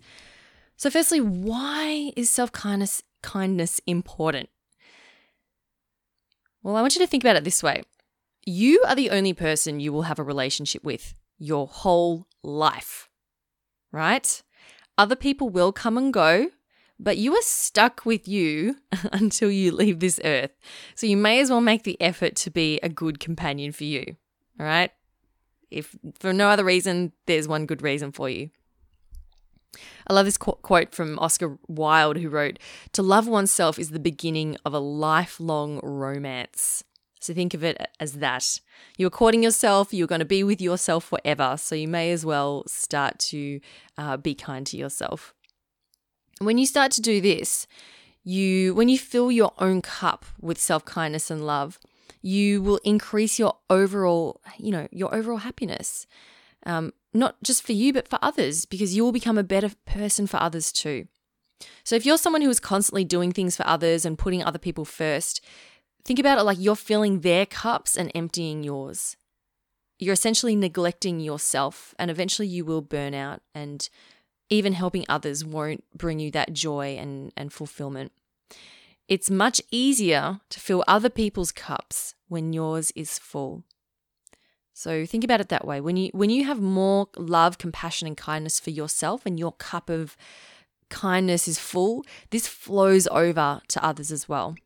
So, 0.82 0.90
firstly, 0.90 1.20
why 1.20 2.10
is 2.16 2.28
self 2.28 2.50
kindness 2.50 3.80
important? 3.86 4.48
Well, 6.64 6.74
I 6.74 6.80
want 6.80 6.96
you 6.96 7.00
to 7.02 7.06
think 7.06 7.22
about 7.22 7.36
it 7.36 7.44
this 7.44 7.62
way. 7.62 7.84
You 8.44 8.82
are 8.88 8.96
the 8.96 9.10
only 9.10 9.32
person 9.32 9.78
you 9.78 9.92
will 9.92 10.02
have 10.02 10.18
a 10.18 10.24
relationship 10.24 10.82
with 10.82 11.14
your 11.38 11.68
whole 11.68 12.26
life, 12.42 13.08
right? 13.92 14.42
Other 14.98 15.14
people 15.14 15.50
will 15.50 15.70
come 15.70 15.96
and 15.96 16.12
go, 16.12 16.50
but 16.98 17.16
you 17.16 17.32
are 17.36 17.42
stuck 17.42 18.04
with 18.04 18.26
you 18.26 18.78
until 19.12 19.52
you 19.52 19.70
leave 19.70 20.00
this 20.00 20.18
earth. 20.24 20.50
So 20.96 21.06
you 21.06 21.16
may 21.16 21.38
as 21.38 21.48
well 21.48 21.60
make 21.60 21.84
the 21.84 22.00
effort 22.00 22.34
to 22.38 22.50
be 22.50 22.80
a 22.82 22.88
good 22.88 23.20
companion 23.20 23.70
for 23.70 23.84
you, 23.84 24.16
all 24.58 24.66
right? 24.66 24.90
If 25.70 25.94
for 26.18 26.32
no 26.32 26.48
other 26.48 26.64
reason, 26.64 27.12
there's 27.26 27.46
one 27.46 27.66
good 27.66 27.82
reason 27.82 28.10
for 28.10 28.28
you. 28.28 28.50
I 30.06 30.12
love 30.12 30.26
this 30.26 30.36
qu- 30.36 30.52
quote 30.62 30.94
from 30.94 31.18
Oscar 31.18 31.58
Wilde, 31.68 32.18
who 32.18 32.28
wrote, 32.28 32.58
To 32.92 33.02
love 33.02 33.26
oneself 33.26 33.78
is 33.78 33.90
the 33.90 33.98
beginning 33.98 34.56
of 34.64 34.74
a 34.74 34.78
lifelong 34.78 35.80
romance. 35.82 36.84
So 37.20 37.32
think 37.32 37.54
of 37.54 37.62
it 37.62 37.80
as 38.00 38.14
that. 38.14 38.60
You're 38.98 39.10
courting 39.10 39.42
yourself, 39.44 39.94
you're 39.94 40.08
going 40.08 40.18
to 40.18 40.24
be 40.24 40.42
with 40.42 40.60
yourself 40.60 41.04
forever. 41.04 41.56
So 41.56 41.74
you 41.74 41.86
may 41.86 42.10
as 42.10 42.26
well 42.26 42.64
start 42.66 43.18
to 43.30 43.60
uh, 43.96 44.16
be 44.16 44.34
kind 44.34 44.66
to 44.66 44.76
yourself. 44.76 45.32
When 46.40 46.58
you 46.58 46.66
start 46.66 46.90
to 46.92 47.00
do 47.00 47.20
this, 47.20 47.68
you 48.24 48.74
when 48.74 48.88
you 48.88 48.98
fill 48.98 49.30
your 49.30 49.52
own 49.58 49.82
cup 49.82 50.24
with 50.40 50.60
self-kindness 50.60 51.30
and 51.30 51.46
love, 51.46 51.78
you 52.22 52.60
will 52.62 52.80
increase 52.84 53.38
your 53.38 53.56
overall, 53.70 54.40
you 54.58 54.72
know, 54.72 54.88
your 54.90 55.14
overall 55.14 55.38
happiness. 55.38 56.06
Um, 56.64 56.92
not 57.12 57.42
just 57.42 57.62
for 57.62 57.72
you, 57.72 57.92
but 57.92 58.08
for 58.08 58.18
others, 58.22 58.64
because 58.64 58.96
you 58.96 59.04
will 59.04 59.12
become 59.12 59.36
a 59.36 59.44
better 59.44 59.70
person 59.86 60.26
for 60.26 60.38
others 60.38 60.72
too. 60.72 61.08
So 61.84 61.94
if 61.94 62.06
you're 62.06 62.18
someone 62.18 62.42
who 62.42 62.50
is 62.50 62.60
constantly 62.60 63.04
doing 63.04 63.32
things 63.32 63.56
for 63.56 63.66
others 63.66 64.04
and 64.04 64.18
putting 64.18 64.42
other 64.42 64.58
people 64.58 64.84
first, 64.84 65.44
Think 66.04 66.18
about 66.18 66.38
it 66.38 66.42
like 66.42 66.58
you're 66.60 66.76
filling 66.76 67.20
their 67.20 67.46
cups 67.46 67.96
and 67.96 68.10
emptying 68.14 68.64
yours. 68.64 69.16
You're 69.98 70.14
essentially 70.14 70.56
neglecting 70.56 71.20
yourself, 71.20 71.94
and 71.98 72.10
eventually 72.10 72.48
you 72.48 72.64
will 72.64 72.82
burn 72.82 73.14
out, 73.14 73.40
and 73.54 73.88
even 74.50 74.72
helping 74.72 75.04
others 75.08 75.44
won't 75.44 75.84
bring 75.96 76.18
you 76.18 76.30
that 76.32 76.52
joy 76.52 76.96
and, 76.98 77.32
and 77.36 77.52
fulfillment. 77.52 78.10
It's 79.06 79.30
much 79.30 79.60
easier 79.70 80.40
to 80.50 80.60
fill 80.60 80.84
other 80.88 81.10
people's 81.10 81.52
cups 81.52 82.14
when 82.28 82.52
yours 82.52 82.90
is 82.96 83.18
full. 83.18 83.62
So 84.74 85.04
think 85.04 85.24
about 85.24 85.40
it 85.40 85.48
that 85.50 85.66
way. 85.66 85.80
When 85.80 85.96
you 85.96 86.10
when 86.12 86.30
you 86.30 86.44
have 86.44 86.60
more 86.60 87.08
love, 87.16 87.58
compassion 87.58 88.08
and 88.08 88.16
kindness 88.16 88.58
for 88.58 88.70
yourself 88.70 89.26
and 89.26 89.38
your 89.38 89.52
cup 89.52 89.90
of 89.90 90.16
kindness 90.88 91.46
is 91.46 91.58
full, 91.58 92.04
this 92.30 92.46
flows 92.46 93.06
over 93.08 93.60
to 93.68 93.84
others 93.84 94.10
as 94.10 94.28
well. 94.28 94.56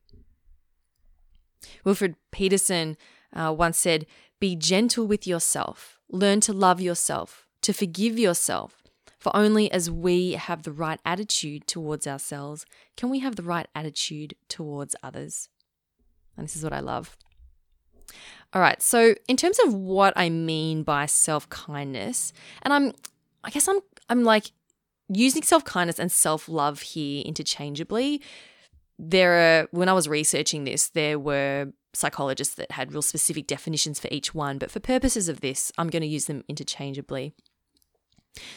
Wilfred 1.84 2.16
Peterson 2.30 2.96
uh, 3.32 3.54
once 3.56 3.78
said, 3.78 4.06
Be 4.40 4.56
gentle 4.56 5.06
with 5.06 5.26
yourself, 5.26 5.98
learn 6.08 6.40
to 6.40 6.52
love 6.52 6.80
yourself, 6.80 7.46
to 7.62 7.72
forgive 7.72 8.18
yourself. 8.18 8.82
For 9.18 9.34
only 9.34 9.70
as 9.72 9.90
we 9.90 10.32
have 10.32 10.62
the 10.62 10.72
right 10.72 11.00
attitude 11.04 11.66
towards 11.66 12.06
ourselves 12.06 12.64
can 12.96 13.10
we 13.10 13.20
have 13.20 13.34
the 13.34 13.42
right 13.42 13.66
attitude 13.74 14.34
towards 14.48 14.94
others. 15.02 15.48
And 16.36 16.44
this 16.44 16.54
is 16.54 16.62
what 16.62 16.72
I 16.72 16.80
love. 16.80 17.16
All 18.56 18.62
right, 18.62 18.80
so 18.80 19.14
in 19.28 19.36
terms 19.36 19.58
of 19.66 19.74
what 19.74 20.14
I 20.16 20.30
mean 20.30 20.82
by 20.82 21.04
self 21.04 21.46
kindness, 21.50 22.32
and 22.62 22.72
I'm, 22.72 22.94
I 23.44 23.50
guess 23.50 23.68
I'm, 23.68 23.80
I'm 24.08 24.24
like 24.24 24.50
using 25.10 25.42
self 25.42 25.62
kindness 25.64 25.98
and 25.98 26.10
self 26.10 26.48
love 26.48 26.80
here 26.80 27.22
interchangeably 27.26 28.22
there 28.98 29.32
are 29.34 29.68
when 29.70 29.88
I 29.88 29.92
was 29.92 30.08
researching 30.08 30.64
this, 30.64 30.88
there 30.88 31.18
were 31.18 31.72
psychologists 31.92 32.54
that 32.54 32.72
had 32.72 32.92
real 32.92 33.02
specific 33.02 33.46
definitions 33.46 34.00
for 34.00 34.08
each 34.10 34.34
one, 34.34 34.58
but 34.58 34.70
for 34.70 34.80
purposes 34.80 35.28
of 35.28 35.40
this, 35.40 35.72
I'm 35.78 35.88
going 35.88 36.02
to 36.02 36.08
use 36.08 36.26
them 36.26 36.44
interchangeably. 36.48 37.34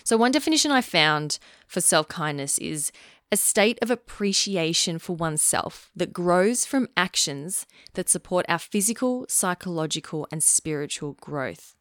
So, 0.04 0.18
one 0.18 0.32
definition 0.32 0.72
I 0.72 0.82
found 0.82 1.40
for 1.68 1.82
self 1.82 2.08
kindness 2.08 2.58
is 2.58 2.92
a 3.32 3.38
state 3.38 3.78
of 3.82 3.92
appreciation 3.92 4.98
for 4.98 5.16
oneself 5.16 5.92
that 5.96 6.14
grows 6.14 6.66
from 6.66 6.88
actions 6.98 7.66
that 7.94 8.10
support 8.10 8.46
our 8.50 8.60
physical, 8.60 9.26
psychological, 9.30 10.28
and 10.32 10.44
spiritual 10.44 11.14
growth. 11.14 11.76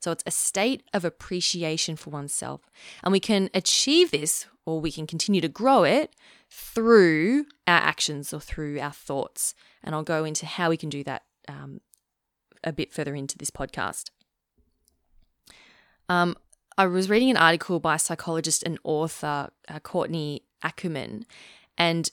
So, 0.00 0.12
it's 0.12 0.24
a 0.26 0.30
state 0.30 0.82
of 0.92 1.04
appreciation 1.04 1.96
for 1.96 2.10
oneself. 2.10 2.68
And 3.02 3.12
we 3.12 3.20
can 3.20 3.48
achieve 3.54 4.10
this 4.10 4.46
or 4.66 4.80
we 4.80 4.92
can 4.92 5.06
continue 5.06 5.40
to 5.40 5.48
grow 5.48 5.84
it 5.84 6.14
through 6.50 7.46
our 7.66 7.80
actions 7.80 8.32
or 8.32 8.40
through 8.40 8.78
our 8.80 8.92
thoughts. 8.92 9.54
And 9.82 9.94
I'll 9.94 10.02
go 10.02 10.24
into 10.24 10.46
how 10.46 10.68
we 10.68 10.76
can 10.76 10.90
do 10.90 11.02
that 11.04 11.22
um, 11.48 11.80
a 12.62 12.72
bit 12.72 12.92
further 12.92 13.14
into 13.14 13.38
this 13.38 13.50
podcast. 13.50 14.10
Um, 16.08 16.36
I 16.76 16.86
was 16.86 17.08
reading 17.08 17.30
an 17.30 17.36
article 17.36 17.80
by 17.80 17.96
psychologist 17.96 18.62
and 18.64 18.78
author 18.84 19.50
uh, 19.68 19.78
Courtney 19.80 20.42
Ackerman, 20.64 21.26
and 21.78 22.10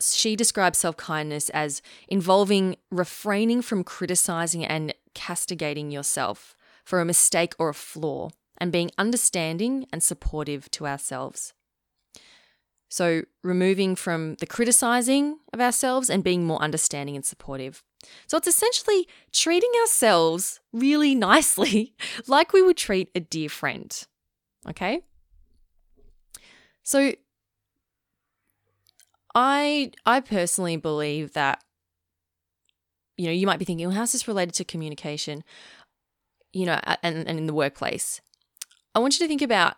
she 0.00 0.36
describes 0.36 0.78
self 0.78 0.96
kindness 0.96 1.48
as 1.50 1.82
involving 2.08 2.76
refraining 2.90 3.62
from 3.62 3.84
criticizing 3.84 4.64
and 4.64 4.94
castigating 5.14 5.90
yourself 5.90 6.54
for 6.84 7.00
a 7.00 7.04
mistake 7.04 7.54
or 7.58 7.70
a 7.70 7.74
flaw, 7.74 8.28
and 8.58 8.70
being 8.70 8.90
understanding 8.98 9.86
and 9.92 10.02
supportive 10.02 10.70
to 10.72 10.86
ourselves. 10.86 11.54
So, 12.88 13.22
removing 13.42 13.96
from 13.96 14.36
the 14.36 14.46
criticizing 14.46 15.38
of 15.52 15.60
ourselves 15.60 16.08
and 16.08 16.22
being 16.22 16.46
more 16.46 16.62
understanding 16.62 17.16
and 17.16 17.24
supportive. 17.24 17.82
So, 18.26 18.36
it's 18.36 18.46
essentially 18.46 19.08
treating 19.32 19.72
ourselves 19.80 20.60
really 20.72 21.14
nicely, 21.30 21.94
like 22.26 22.52
we 22.52 22.62
would 22.62 22.76
treat 22.76 23.10
a 23.14 23.20
dear 23.20 23.48
friend. 23.48 24.06
Okay? 24.68 25.00
So, 26.82 27.14
I 29.34 29.92
I 30.06 30.20
personally 30.20 30.76
believe 30.76 31.32
that 31.32 31.62
you 33.16 33.26
know, 33.26 33.32
you 33.32 33.46
might 33.46 33.58
be 33.58 33.64
thinking, 33.64 33.86
well, 33.86 33.96
how's 33.96 34.12
this 34.12 34.28
related 34.28 34.54
to 34.54 34.64
communication? 34.64 35.44
You 36.52 36.66
know, 36.66 36.80
and, 37.02 37.28
and 37.28 37.38
in 37.38 37.46
the 37.46 37.54
workplace. 37.54 38.20
I 38.94 38.98
want 38.98 39.14
you 39.14 39.24
to 39.24 39.28
think 39.28 39.42
about 39.42 39.76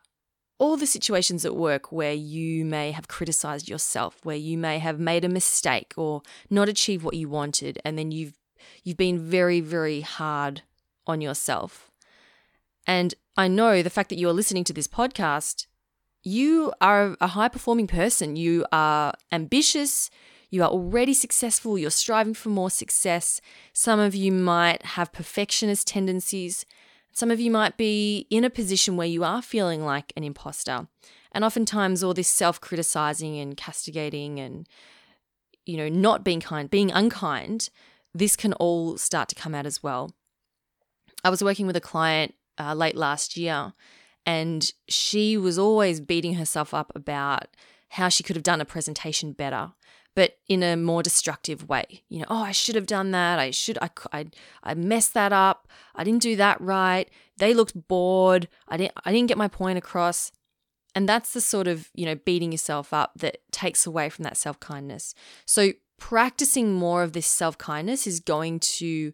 all 0.59 0.77
the 0.77 0.87
situations 0.87 1.45
at 1.45 1.55
work 1.55 1.93
where 1.93 2.15
you 2.15 2.65
may 2.65 2.93
have 2.93 3.09
criticized 3.09 3.69
yourself, 3.69 4.19
where 4.23 4.37
you 4.37 4.57
may 4.57 4.79
have 4.79 4.99
made 4.99 5.25
a 5.25 5.29
mistake 5.29 5.93
or 5.97 6.23
not 6.49 6.69
achieved 6.69 7.05
what 7.05 7.15
you 7.15 7.29
wanted, 7.29 7.79
and 7.85 7.99
then 7.99 8.11
you've 8.11 8.39
you've 8.83 8.97
been 8.97 9.19
very, 9.19 9.61
very 9.61 10.01
hard 10.01 10.63
on 11.07 11.21
yourself. 11.21 11.91
And 12.87 13.15
I 13.37 13.49
know 13.49 13.83
the 13.83 13.91
fact 13.91 14.09
that 14.09 14.19
you're 14.19 14.33
listening 14.33 14.65
to 14.65 14.73
this 14.73 14.89
podcast, 14.89 15.67
you 16.27 16.73
are 16.81 17.17
a 17.21 17.29
high 17.29 17.47
performing 17.47 17.87
person. 17.87 18.35
You 18.35 18.67
are 18.73 19.15
ambitious. 19.31 20.11
You 20.51 20.65
are 20.65 20.69
already 20.69 21.15
successful. 21.15 21.79
You're 21.79 21.91
striving 21.91 22.35
for 22.35 22.49
more 22.49 22.69
success. 22.69 23.41
Some 23.73 24.01
of 24.01 24.13
you 24.13 24.33
might 24.33 24.85
have 24.85 25.13
perfectionist 25.13 25.87
tendencies. 25.87 26.67
Some 27.13 27.31
of 27.31 27.39
you 27.39 27.53
might 27.53 27.77
be 27.77 28.27
in 28.29 28.43
a 28.43 28.51
position 28.51 28.97
where 28.97 29.07
you 29.07 29.23
are 29.23 29.41
feeling 29.41 29.85
like 29.85 30.13
an 30.17 30.25
imposter. 30.25 30.89
And 31.31 31.45
oftentimes, 31.45 32.03
all 32.03 32.13
this 32.13 32.27
self 32.27 32.61
criticizing 32.61 33.39
and 33.39 33.57
castigating 33.57 34.41
and, 34.41 34.69
you 35.65 35.77
know, 35.77 35.89
not 35.89 36.25
being 36.25 36.41
kind, 36.41 36.69
being 36.69 36.91
unkind, 36.91 37.71
this 38.13 38.35
can 38.35 38.53
all 38.55 38.99
start 38.99 39.29
to 39.29 39.37
come 39.37 39.55
out 39.55 39.65
as 39.65 39.81
well. 39.81 40.11
I 41.23 41.31
was 41.31 41.45
working 41.45 41.69
with 41.69 41.77
a 41.77 41.81
client 41.81 42.35
uh, 42.59 42.75
late 42.75 42.97
last 42.97 43.37
year, 43.37 43.75
and 44.27 44.73
she 44.89 45.37
was 45.37 45.59
always 45.59 46.01
beating 46.01 46.35
herself 46.35 46.75
up 46.75 46.93
about 46.95 47.47
how 47.91 48.09
she 48.09 48.23
could 48.23 48.37
have 48.37 48.43
done 48.43 48.61
a 48.61 48.67
presentation 48.67 49.33
better 49.33 49.73
but 50.17 50.39
in 50.49 50.63
a 50.63 50.77
more 50.77 51.03
destructive 51.03 51.69
way. 51.69 52.03
You 52.09 52.21
know, 52.21 52.27
oh, 52.31 52.43
I 52.43 52.51
should 52.51 52.75
have 52.75 52.87
done 52.87 53.11
that. 53.11 53.39
I 53.39 53.51
should, 53.51 53.79
I, 53.83 53.91
I, 54.13 54.27
I 54.65 54.75
messed 54.75 55.13
that 55.13 55.31
up. 55.31 55.69
I 55.95 56.05
didn't 56.05 56.23
do 56.23 56.37
that 56.37 56.59
right. 56.61 57.09
They 57.37 57.53
looked 57.53 57.87
bored. 57.87 58.49
I 58.67 58.79
didn't, 58.79 58.95
I 59.05 59.13
didn't 59.13 59.29
get 59.29 59.37
my 59.37 59.47
point 59.47 59.77
across. 59.77 60.33
And 60.95 61.07
that's 61.07 61.35
the 61.35 61.43
sort 61.43 61.69
of, 61.69 61.91
you 61.95 62.07
know, 62.07 62.15
beating 62.15 62.51
yourself 62.51 62.95
up 62.95 63.13
that 63.17 63.43
takes 63.53 63.87
away 63.87 64.09
from 64.09 64.23
that 64.23 64.39
self 64.39 64.59
kindness. 64.59 65.15
So 65.45 65.73
practicing 65.99 66.73
more 66.73 67.03
of 67.03 67.13
this 67.13 67.27
self 67.27 67.59
kindness 67.59 68.07
is 68.07 68.19
going 68.19 68.61
to 68.61 69.13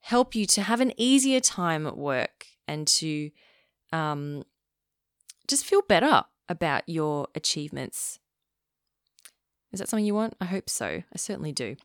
help 0.00 0.34
you 0.34 0.44
to 0.46 0.62
have 0.62 0.80
an 0.80 0.92
easier 0.96 1.38
time 1.38 1.86
at 1.86 1.96
work 1.96 2.46
and 2.66 2.88
to 2.88 3.30
um, 3.92 4.44
just 5.46 5.64
feel 5.64 5.82
better 5.82 6.24
about 6.48 6.82
your 6.86 7.28
achievements 7.34 8.18
is 9.72 9.80
that 9.80 9.88
something 9.88 10.04
you 10.04 10.14
want? 10.14 10.36
I 10.40 10.44
hope 10.44 10.68
so. 10.68 10.86
I 10.86 11.16
certainly 11.16 11.52
do. 11.52 11.76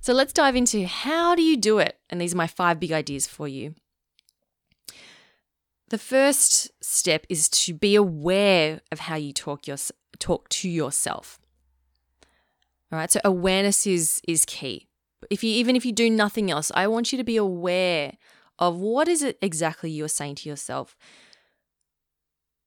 So 0.00 0.12
let's 0.12 0.32
dive 0.32 0.56
into 0.56 0.86
how 0.86 1.34
do 1.34 1.42
you 1.42 1.56
do 1.56 1.78
it? 1.78 1.98
And 2.08 2.20
these 2.20 2.34
are 2.34 2.38
my 2.38 2.46
five 2.46 2.80
big 2.80 2.92
ideas 2.92 3.26
for 3.26 3.46
you. 3.46 3.74
The 5.90 5.98
first 5.98 6.70
step 6.82 7.26
is 7.28 7.48
to 7.50 7.74
be 7.74 7.94
aware 7.94 8.80
of 8.90 9.00
how 9.00 9.16
you 9.16 9.32
talk 9.32 9.66
your, 9.66 9.76
talk 10.18 10.48
to 10.50 10.68
yourself. 10.68 11.38
All 12.92 12.98
right, 12.98 13.10
so 13.10 13.20
awareness 13.24 13.86
is 13.86 14.20
is 14.26 14.44
key. 14.44 14.88
If 15.30 15.44
you 15.44 15.50
even 15.50 15.76
if 15.76 15.84
you 15.84 15.92
do 15.92 16.10
nothing 16.10 16.50
else, 16.50 16.72
I 16.74 16.88
want 16.88 17.12
you 17.12 17.18
to 17.18 17.24
be 17.24 17.36
aware 17.36 18.14
of 18.58 18.78
what 18.78 19.06
is 19.06 19.22
it 19.22 19.38
exactly 19.40 19.90
you're 19.90 20.08
saying 20.08 20.36
to 20.36 20.48
yourself. 20.48 20.96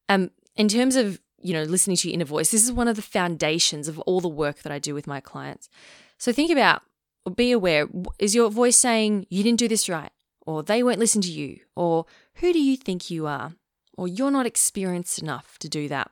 Um, 0.09 0.31
in 0.55 0.67
terms 0.67 0.95
of 0.95 1.19
you 1.43 1.53
know, 1.53 1.63
listening 1.63 1.97
to 1.97 2.07
your 2.07 2.15
inner 2.15 2.25
voice. 2.25 2.51
This 2.51 2.63
is 2.63 2.71
one 2.71 2.87
of 2.87 2.95
the 2.95 3.01
foundations 3.01 3.87
of 3.87 3.99
all 3.99 4.21
the 4.21 4.29
work 4.29 4.63
that 4.63 4.71
I 4.71 4.79
do 4.79 4.93
with 4.93 5.05
my 5.05 5.19
clients. 5.19 5.69
So 6.17 6.31
think 6.31 6.49
about 6.49 6.81
or 7.25 7.33
be 7.33 7.51
aware 7.51 7.87
is 8.17 8.33
your 8.33 8.49
voice 8.49 8.77
saying, 8.77 9.27
you 9.29 9.43
didn't 9.43 9.59
do 9.59 9.67
this 9.67 9.87
right, 9.89 10.11
or 10.45 10.63
they 10.63 10.83
won't 10.83 10.99
listen 10.99 11.21
to 11.21 11.31
you, 11.31 11.59
or 11.75 12.05
who 12.35 12.51
do 12.51 12.59
you 12.59 12.75
think 12.75 13.09
you 13.09 13.27
are, 13.27 13.53
or 13.97 14.07
you're 14.07 14.31
not 14.31 14.45
experienced 14.45 15.21
enough 15.21 15.57
to 15.59 15.69
do 15.69 15.87
that? 15.87 16.11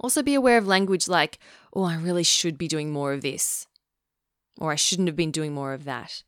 Also, 0.00 0.22
be 0.22 0.34
aware 0.34 0.58
of 0.58 0.66
language 0.66 1.08
like, 1.08 1.38
oh, 1.74 1.82
I 1.82 1.96
really 1.96 2.22
should 2.22 2.56
be 2.56 2.68
doing 2.68 2.92
more 2.92 3.12
of 3.12 3.22
this, 3.22 3.66
or 4.60 4.70
I 4.70 4.76
shouldn't 4.76 5.08
have 5.08 5.16
been 5.16 5.32
doing 5.32 5.52
more 5.52 5.72
of 5.72 5.84
that. 5.84 6.22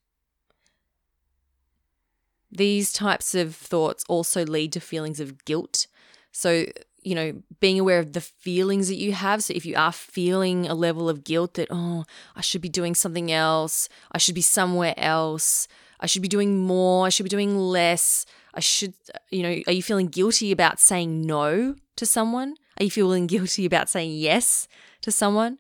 These 2.50 2.92
types 2.92 3.36
of 3.36 3.54
thoughts 3.54 4.04
also 4.08 4.44
lead 4.44 4.72
to 4.72 4.80
feelings 4.80 5.20
of 5.20 5.44
guilt. 5.44 5.86
So, 6.32 6.66
you 7.02 7.14
know, 7.14 7.42
being 7.60 7.80
aware 7.80 7.99
of 7.99 8.12
the 8.12 8.20
feelings 8.20 8.88
that 8.88 8.96
you 8.96 9.12
have. 9.12 9.42
So, 9.42 9.54
if 9.54 9.64
you 9.64 9.75
are 9.76 9.92
feeling 9.92 10.66
a 10.66 10.75
level 10.75 11.08
of 11.08 11.25
guilt 11.25 11.54
that, 11.54 11.68
oh, 11.70 12.04
I 12.37 12.40
should 12.40 12.60
be 12.60 12.68
doing 12.68 12.94
something 12.94 13.32
else, 13.32 13.88
I 14.12 14.18
should 14.18 14.34
be 14.34 14.42
somewhere 14.42 14.94
else, 14.96 15.68
I 15.99 16.06
should 16.06 16.22
be 16.22 16.28
doing 16.28 16.58
more, 16.58 17.06
I 17.06 17.08
should 17.08 17.25
be 17.25 17.30
doing 17.30 17.56
less, 17.56 18.26
I 18.54 18.60
should, 18.60 18.94
you 19.30 19.42
know, 19.42 19.60
are 19.66 19.72
you 19.72 19.82
feeling 19.82 20.08
guilty 20.08 20.52
about 20.52 20.80
saying 20.80 21.22
no 21.22 21.76
to 21.96 22.06
someone? 22.06 22.54
Are 22.78 22.84
you 22.84 22.90
feeling 22.90 23.26
guilty 23.28 23.64
about 23.66 23.88
saying 23.88 24.12
yes 24.12 24.66
to 25.02 25.12
someone? 25.12 25.58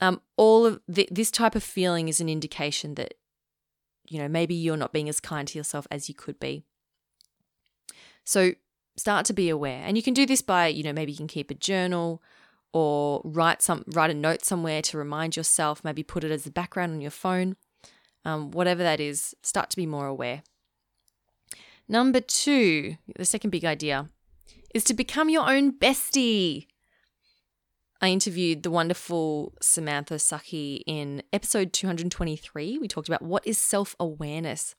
Um, 0.00 0.20
all 0.36 0.66
of 0.66 0.80
th- 0.92 1.08
this 1.10 1.30
type 1.30 1.54
of 1.54 1.62
feeling 1.62 2.08
is 2.08 2.20
an 2.20 2.28
indication 2.28 2.96
that, 2.96 3.14
you 4.08 4.18
know, 4.18 4.28
maybe 4.28 4.54
you're 4.54 4.76
not 4.76 4.92
being 4.92 5.08
as 5.08 5.20
kind 5.20 5.46
to 5.48 5.58
yourself 5.58 5.86
as 5.90 6.08
you 6.08 6.14
could 6.14 6.40
be. 6.40 6.64
So 8.24 8.52
start 8.96 9.26
to 9.26 9.32
be 9.32 9.48
aware, 9.48 9.82
and 9.84 9.96
you 9.96 10.02
can 10.02 10.14
do 10.14 10.26
this 10.26 10.42
by, 10.42 10.68
you 10.68 10.82
know, 10.82 10.92
maybe 10.92 11.12
you 11.12 11.18
can 11.18 11.26
keep 11.26 11.50
a 11.50 11.54
journal 11.54 12.22
or 12.72 13.22
write 13.24 13.62
some 13.62 13.84
write 13.86 14.10
a 14.10 14.14
note 14.14 14.44
somewhere 14.44 14.82
to 14.82 14.98
remind 14.98 15.36
yourself. 15.36 15.84
Maybe 15.84 16.02
put 16.02 16.24
it 16.24 16.30
as 16.30 16.44
the 16.44 16.50
background 16.50 16.92
on 16.92 17.00
your 17.00 17.10
phone. 17.10 17.56
Um, 18.24 18.50
whatever 18.50 18.82
that 18.82 19.00
is, 19.00 19.34
start 19.42 19.70
to 19.70 19.76
be 19.76 19.86
more 19.86 20.06
aware. 20.06 20.42
Number 21.88 22.20
two, 22.20 22.96
the 23.16 23.24
second 23.24 23.50
big 23.50 23.64
idea, 23.64 24.08
is 24.74 24.84
to 24.84 24.94
become 24.94 25.28
your 25.28 25.48
own 25.48 25.72
bestie. 25.72 26.66
I 28.00 28.08
interviewed 28.08 28.62
the 28.62 28.70
wonderful 28.70 29.54
Samantha 29.60 30.18
Saki 30.18 30.82
in 30.86 31.22
episode 31.32 31.72
223. 31.72 32.78
We 32.78 32.88
talked 32.88 33.08
about 33.08 33.22
what 33.22 33.46
is 33.46 33.56
self 33.56 33.94
awareness. 34.00 34.74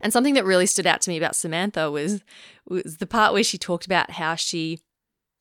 And 0.00 0.12
something 0.12 0.34
that 0.34 0.44
really 0.44 0.66
stood 0.66 0.86
out 0.86 1.00
to 1.02 1.10
me 1.10 1.16
about 1.16 1.36
Samantha 1.36 1.90
was, 1.90 2.22
was 2.68 2.98
the 2.98 3.06
part 3.06 3.32
where 3.32 3.44
she 3.44 3.58
talked 3.58 3.86
about 3.86 4.12
how 4.12 4.34
she 4.34 4.80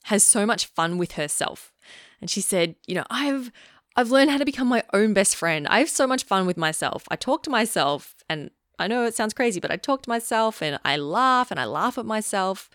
has 0.05 0.25
so 0.25 0.45
much 0.45 0.67
fun 0.67 0.97
with 0.97 1.13
herself. 1.13 1.73
And 2.21 2.29
she 2.29 2.41
said, 2.41 2.75
you 2.87 2.95
know, 2.95 3.05
I've 3.09 3.51
I've 3.95 4.11
learned 4.11 4.29
how 4.29 4.37
to 4.37 4.45
become 4.45 4.67
my 4.67 4.83
own 4.93 5.13
best 5.13 5.35
friend. 5.35 5.67
I 5.67 5.79
have 5.79 5.89
so 5.89 6.05
much 6.05 6.23
fun 6.23 6.45
with 6.45 6.55
myself. 6.55 7.03
I 7.09 7.15
talk 7.15 7.41
to 7.43 7.49
myself 7.49 8.13
and 8.29 8.51
I 8.77 8.87
know 8.87 9.05
it 9.05 9.15
sounds 9.15 9.33
crazy, 9.33 9.59
but 9.59 9.71
I 9.71 9.75
talk 9.75 10.03
to 10.03 10.09
myself 10.09 10.61
and 10.61 10.79
I 10.85 10.97
laugh 10.97 11.49
and 11.49 11.59
I 11.59 11.65
laugh 11.65 11.97
at 11.97 12.05
myself. 12.05 12.69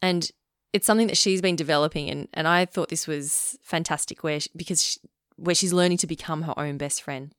And 0.00 0.30
it's 0.72 0.86
something 0.86 1.08
that 1.08 1.18
she's 1.18 1.42
been 1.42 1.54
developing 1.54 2.08
and, 2.08 2.28
and 2.32 2.48
I 2.48 2.64
thought 2.64 2.88
this 2.88 3.06
was 3.06 3.58
fantastic 3.62 4.24
where 4.24 4.40
she, 4.40 4.48
because 4.56 4.82
she, 4.82 5.00
where 5.36 5.54
she's 5.54 5.74
learning 5.74 5.98
to 5.98 6.06
become 6.06 6.42
her 6.42 6.58
own 6.58 6.78
best 6.78 7.02
friend. 7.02 7.32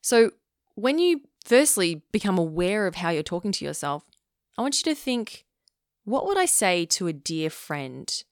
So 0.00 0.32
when 0.74 0.98
you 0.98 1.20
firstly 1.48 2.02
become 2.12 2.38
aware 2.38 2.86
of 2.86 2.96
how 2.96 3.10
you're 3.10 3.22
talking 3.22 3.52
to 3.52 3.64
yourself, 3.64 4.04
I 4.58 4.62
want 4.62 4.78
you 4.78 4.92
to 4.92 5.00
think 5.00 5.46
what 6.04 6.26
would 6.26 6.38
I 6.38 6.44
say 6.44 6.84
to 6.86 7.06
a 7.06 7.12
dear 7.12 7.48
friend? 7.48 8.22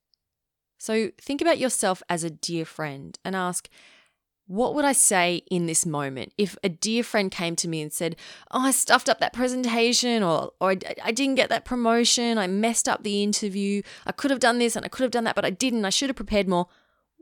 So 0.78 1.10
think 1.20 1.40
about 1.40 1.58
yourself 1.58 2.02
as 2.08 2.24
a 2.24 2.30
dear 2.30 2.64
friend 2.64 3.18
and 3.24 3.34
ask 3.34 3.68
what 4.46 4.74
would 4.74 4.84
I 4.84 4.92
say 4.92 5.42
in 5.50 5.66
this 5.66 5.84
moment 5.84 6.32
if 6.38 6.56
a 6.62 6.68
dear 6.68 7.02
friend 7.02 7.32
came 7.32 7.56
to 7.56 7.68
me 7.68 7.82
and 7.82 7.92
said, 7.92 8.14
"Oh, 8.50 8.60
I 8.60 8.70
stuffed 8.70 9.08
up 9.08 9.18
that 9.18 9.32
presentation 9.32 10.22
or 10.22 10.52
or 10.60 10.70
I, 10.70 10.78
I 11.02 11.12
didn't 11.12 11.34
get 11.34 11.48
that 11.48 11.64
promotion, 11.64 12.38
I 12.38 12.46
messed 12.46 12.88
up 12.88 13.02
the 13.02 13.22
interview, 13.22 13.82
I 14.06 14.12
could 14.12 14.30
have 14.30 14.40
done 14.40 14.58
this 14.58 14.76
and 14.76 14.84
I 14.84 14.88
could 14.88 15.02
have 15.02 15.10
done 15.10 15.24
that, 15.24 15.34
but 15.34 15.44
I 15.44 15.50
didn't. 15.50 15.84
I 15.84 15.90
should 15.90 16.10
have 16.10 16.16
prepared 16.16 16.48
more." 16.48 16.68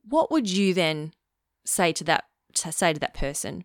What 0.06 0.30
would 0.30 0.50
you 0.50 0.74
then 0.74 1.14
say 1.64 1.92
to 1.94 2.04
that 2.04 2.24
to 2.56 2.72
say 2.72 2.92
to 2.92 3.00
that 3.00 3.14
person? 3.14 3.64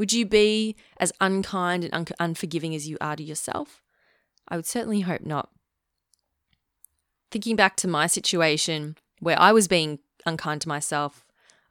Would 0.00 0.14
you 0.14 0.24
be 0.24 0.76
as 0.96 1.12
unkind 1.20 1.84
and 1.84 1.92
un- 1.92 2.06
unforgiving 2.18 2.74
as 2.74 2.88
you 2.88 2.96
are 3.02 3.16
to 3.16 3.22
yourself? 3.22 3.82
I 4.48 4.56
would 4.56 4.64
certainly 4.64 5.00
hope 5.00 5.26
not. 5.26 5.50
Thinking 7.30 7.54
back 7.54 7.76
to 7.76 7.86
my 7.86 8.06
situation 8.06 8.96
where 9.18 9.38
I 9.38 9.52
was 9.52 9.68
being 9.68 9.98
unkind 10.24 10.62
to 10.62 10.68
myself 10.68 11.26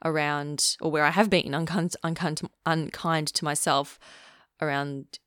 around, 0.05 0.77
or 0.79 0.91
where 0.91 1.05
I 1.05 1.09
have 1.09 1.31
been 1.31 1.55
unkind, 1.55 1.95
unkind, 2.03 2.41
unkind 2.67 3.29
to 3.29 3.43
myself 3.43 3.97
around, 4.61 5.17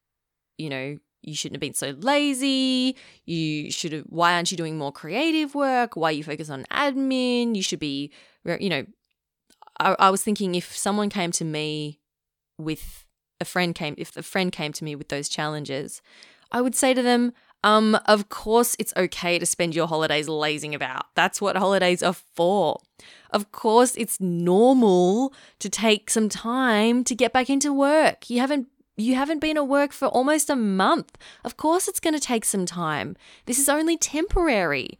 you 0.57 0.71
know, 0.71 0.97
you 1.23 1.35
shouldn't 1.35 1.57
have 1.57 1.61
been 1.61 1.75
so 1.75 1.97
lazy. 1.99 2.95
You 3.25 3.73
should 3.73 3.95
have, 3.95 4.05
why 4.05 4.35
aren't 4.35 4.53
you 4.53 4.57
doing 4.57 4.79
more 4.79 4.93
creative 4.93 5.57
work? 5.57 5.97
Why 5.97 6.13
you 6.13 6.23
focus 6.23 6.51
on 6.51 6.67
admin? 6.71 7.57
You 7.57 7.65
should 7.65 7.81
be, 7.81 8.13
you 8.45 8.69
know, 8.69 8.87
I, 9.81 9.97
I 9.99 10.11
was 10.11 10.23
thinking 10.23 10.55
if 10.55 10.77
someone 10.77 11.11
came 11.11 11.33
to 11.33 11.45
me 11.45 11.99
with 12.65 13.07
a 13.41 13.45
friend 13.45 13.75
came, 13.75 13.95
if 13.99 14.17
a 14.17 14.23
friend 14.23 14.53
came 14.53 14.73
to 14.73 14.85
me 14.85 14.95
with 14.95 15.09
those 15.09 15.29
challenges, 15.29 16.01
I 16.51 16.61
would 16.61 16.75
say 16.75 16.95
to 16.95 17.03
them, 17.03 17.33
um, 17.65 17.99
of 18.07 18.29
course, 18.29 18.75
it's 18.79 18.93
okay 18.97 19.39
to 19.39 19.47
spend 19.47 19.75
your 19.75 19.87
holidays 19.87 20.29
lazing 20.29 20.75
about. 20.75 21.07
That's 21.15 21.41
what 21.41 21.57
holidays 21.57 22.03
are 22.03 22.13
for. 22.13 22.81
Of 23.31 23.53
course, 23.53 23.95
it's 23.97 24.21
normal 24.21 25.33
to 25.61 25.69
take 25.69 26.11
some 26.11 26.29
time 26.29 27.05
to 27.05 27.15
get 27.15 27.33
back 27.33 27.49
into 27.49 27.73
work. 27.73 28.29
You 28.29 28.41
haven't 28.41 28.69
you 28.97 29.15
haven't 29.15 29.39
been 29.39 29.57
at 29.57 29.67
work 29.67 29.93
for 29.93 30.07
almost 30.09 30.51
a 30.51 30.57
month. 30.57 31.17
Of 31.45 31.57
course, 31.57 31.89
it's 31.89 32.01
going 32.01 32.15
to 32.15 32.21
take 32.21 32.45
some 32.45 32.67
time. 32.67 33.17
This 33.47 33.59
is 33.59 33.69
only 33.69 33.97
temporary. 33.97 34.99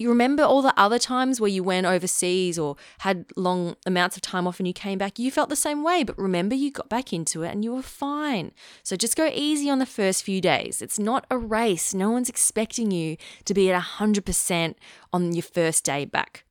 You 0.00 0.08
remember 0.08 0.42
all 0.42 0.62
the 0.62 0.72
other 0.80 0.98
times 0.98 1.42
where 1.42 1.50
you 1.50 1.62
went 1.62 1.86
overseas 1.86 2.58
or 2.58 2.76
had 3.00 3.26
long 3.36 3.76
amounts 3.84 4.16
of 4.16 4.22
time 4.22 4.46
off 4.46 4.58
and 4.58 4.66
you 4.66 4.72
came 4.72 4.96
back, 4.96 5.18
you 5.18 5.30
felt 5.30 5.50
the 5.50 5.56
same 5.56 5.82
way, 5.82 6.04
but 6.04 6.18
remember 6.18 6.54
you 6.54 6.70
got 6.70 6.88
back 6.88 7.12
into 7.12 7.42
it 7.42 7.50
and 7.50 7.62
you 7.62 7.74
were 7.74 7.82
fine. 7.82 8.52
So 8.82 8.96
just 8.96 9.14
go 9.14 9.26
easy 9.26 9.68
on 9.68 9.78
the 9.78 9.84
first 9.84 10.22
few 10.22 10.40
days. 10.40 10.80
It's 10.80 10.98
not 10.98 11.26
a 11.30 11.36
race. 11.36 11.92
No 11.92 12.10
one's 12.10 12.30
expecting 12.30 12.90
you 12.90 13.18
to 13.44 13.52
be 13.52 13.70
at 13.70 13.78
100% 13.78 14.74
on 15.12 15.34
your 15.34 15.42
first 15.42 15.84
day 15.84 16.06
back. 16.06 16.44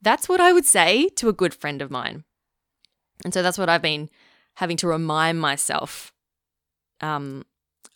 That's 0.00 0.28
what 0.28 0.40
I 0.40 0.52
would 0.52 0.64
say 0.64 1.08
to 1.16 1.28
a 1.28 1.32
good 1.32 1.54
friend 1.54 1.82
of 1.82 1.90
mine. 1.90 2.22
And 3.24 3.34
so 3.34 3.42
that's 3.42 3.58
what 3.58 3.68
I've 3.70 3.82
been 3.82 4.08
having 4.54 4.76
to 4.76 4.86
remind 4.86 5.40
myself 5.40 6.12
um, 7.00 7.44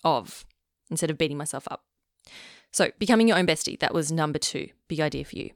of 0.03 0.45
instead 0.91 1.11
of 1.11 1.19
beating 1.19 1.39
myself 1.39 1.69
up. 1.71 1.85
So, 2.77 2.91
becoming 2.99 3.27
your 3.27 3.39
own 3.39 3.47
bestie, 3.47 3.81
that 3.81 3.95
was 3.95 4.13
number 4.13 4.39
two. 4.39 4.69
Big 4.87 5.01
idea 5.01 5.25
for 5.25 5.35
you. 5.35 5.49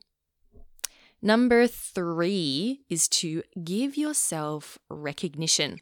Number 1.21 1.67
three 1.67 2.81
is 2.89 3.09
to 3.09 3.43
give 3.63 3.95
yourself 3.95 4.79
recognition. 4.89 5.81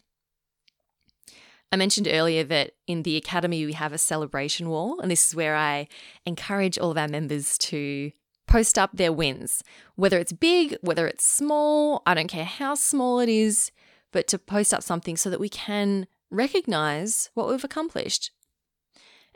I 1.70 1.76
mentioned 1.76 2.08
earlier 2.10 2.42
that 2.42 2.72
in 2.88 3.04
the 3.04 3.16
Academy 3.16 3.64
we 3.64 3.74
have 3.74 3.92
a 3.92 3.98
celebration 3.98 4.68
wall, 4.68 4.98
and 4.98 5.12
this 5.12 5.28
is 5.28 5.36
where 5.36 5.54
I 5.54 5.86
encourage 6.26 6.76
all 6.76 6.90
of 6.90 6.98
our 6.98 7.06
members 7.06 7.56
to 7.58 8.10
post 8.48 8.76
up 8.76 8.90
their 8.92 9.12
wins, 9.12 9.62
whether 9.94 10.18
it's 10.18 10.32
big, 10.32 10.76
whether 10.80 11.06
it's 11.06 11.24
small, 11.24 12.02
I 12.04 12.14
don't 12.14 12.26
care 12.26 12.44
how 12.44 12.74
small 12.74 13.20
it 13.20 13.28
is, 13.28 13.70
but 14.10 14.26
to 14.26 14.40
post 14.40 14.74
up 14.74 14.82
something 14.82 15.16
so 15.16 15.30
that 15.30 15.38
we 15.38 15.48
can 15.48 16.08
recognize 16.32 17.30
what 17.34 17.48
we've 17.48 17.62
accomplished. 17.62 18.32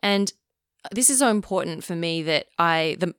And 0.00 0.32
this 0.90 1.10
is 1.10 1.20
so 1.20 1.28
important 1.28 1.84
for 1.84 1.94
me 1.94 2.22
that 2.22 2.46
I 2.58 2.96
the 2.98 3.14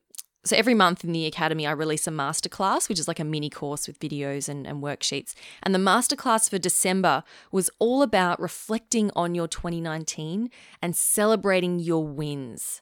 so 0.45 0.58
every 0.58 0.73
month 0.73 1.06
in 1.06 1.13
the 1.13 1.26
academy 1.26 1.65
I 1.65 1.71
release 1.71 2.06
a 2.06 2.12
masterclass, 2.12 2.89
which 2.89 2.99
is 2.99 3.08
like 3.08 3.19
a 3.19 3.23
mini 3.23 3.49
course 3.49 3.88
with 3.88 3.99
videos 3.99 4.49
and, 4.49 4.67
and 4.67 4.84
worksheets. 4.84 5.34
And 5.62 5.73
the 5.73 5.80
masterclass 5.80 6.49
for 6.49 6.58
December 6.58 7.23
was 7.52 7.69
all 7.80 8.02
about 8.02 8.41
reflecting 8.41 9.10
on 9.15 9.36
your 9.36 9.47
2019 9.47 10.49
and 10.82 10.95
celebrating 10.95 11.80
your 11.80 12.06
wins. 12.06 12.82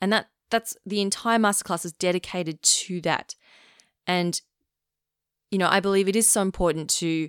And 0.00 0.12
that 0.12 0.28
that's 0.50 0.76
the 0.86 1.00
entire 1.00 1.38
masterclass 1.38 1.84
is 1.84 1.92
dedicated 1.92 2.62
to 2.62 3.00
that. 3.02 3.34
And 4.06 4.40
you 5.50 5.58
know, 5.58 5.68
I 5.68 5.80
believe 5.80 6.08
it 6.08 6.16
is 6.16 6.28
so 6.28 6.40
important 6.40 6.88
to 6.90 7.28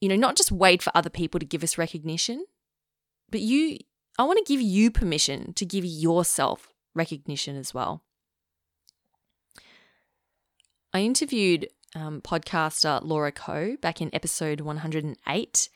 you 0.00 0.08
know, 0.10 0.16
not 0.16 0.36
just 0.36 0.52
wait 0.52 0.82
for 0.82 0.92
other 0.94 1.10
people 1.10 1.40
to 1.40 1.46
give 1.46 1.62
us 1.62 1.78
recognition, 1.78 2.44
but 3.30 3.40
you 3.40 3.78
I 4.18 4.24
want 4.24 4.38
to 4.38 4.50
give 4.50 4.60
you 4.60 4.90
permission 4.90 5.52
to 5.54 5.66
give 5.66 5.84
yourself 5.84 6.72
recognition 6.94 7.56
as 7.56 7.74
well. 7.74 8.02
I 10.92 11.00
interviewed 11.00 11.68
um, 11.94 12.22
podcaster 12.22 13.00
Laura 13.02 13.32
Coe 13.32 13.76
back 13.76 14.00
in 14.00 14.14
episode 14.14 14.62
108 14.62 15.68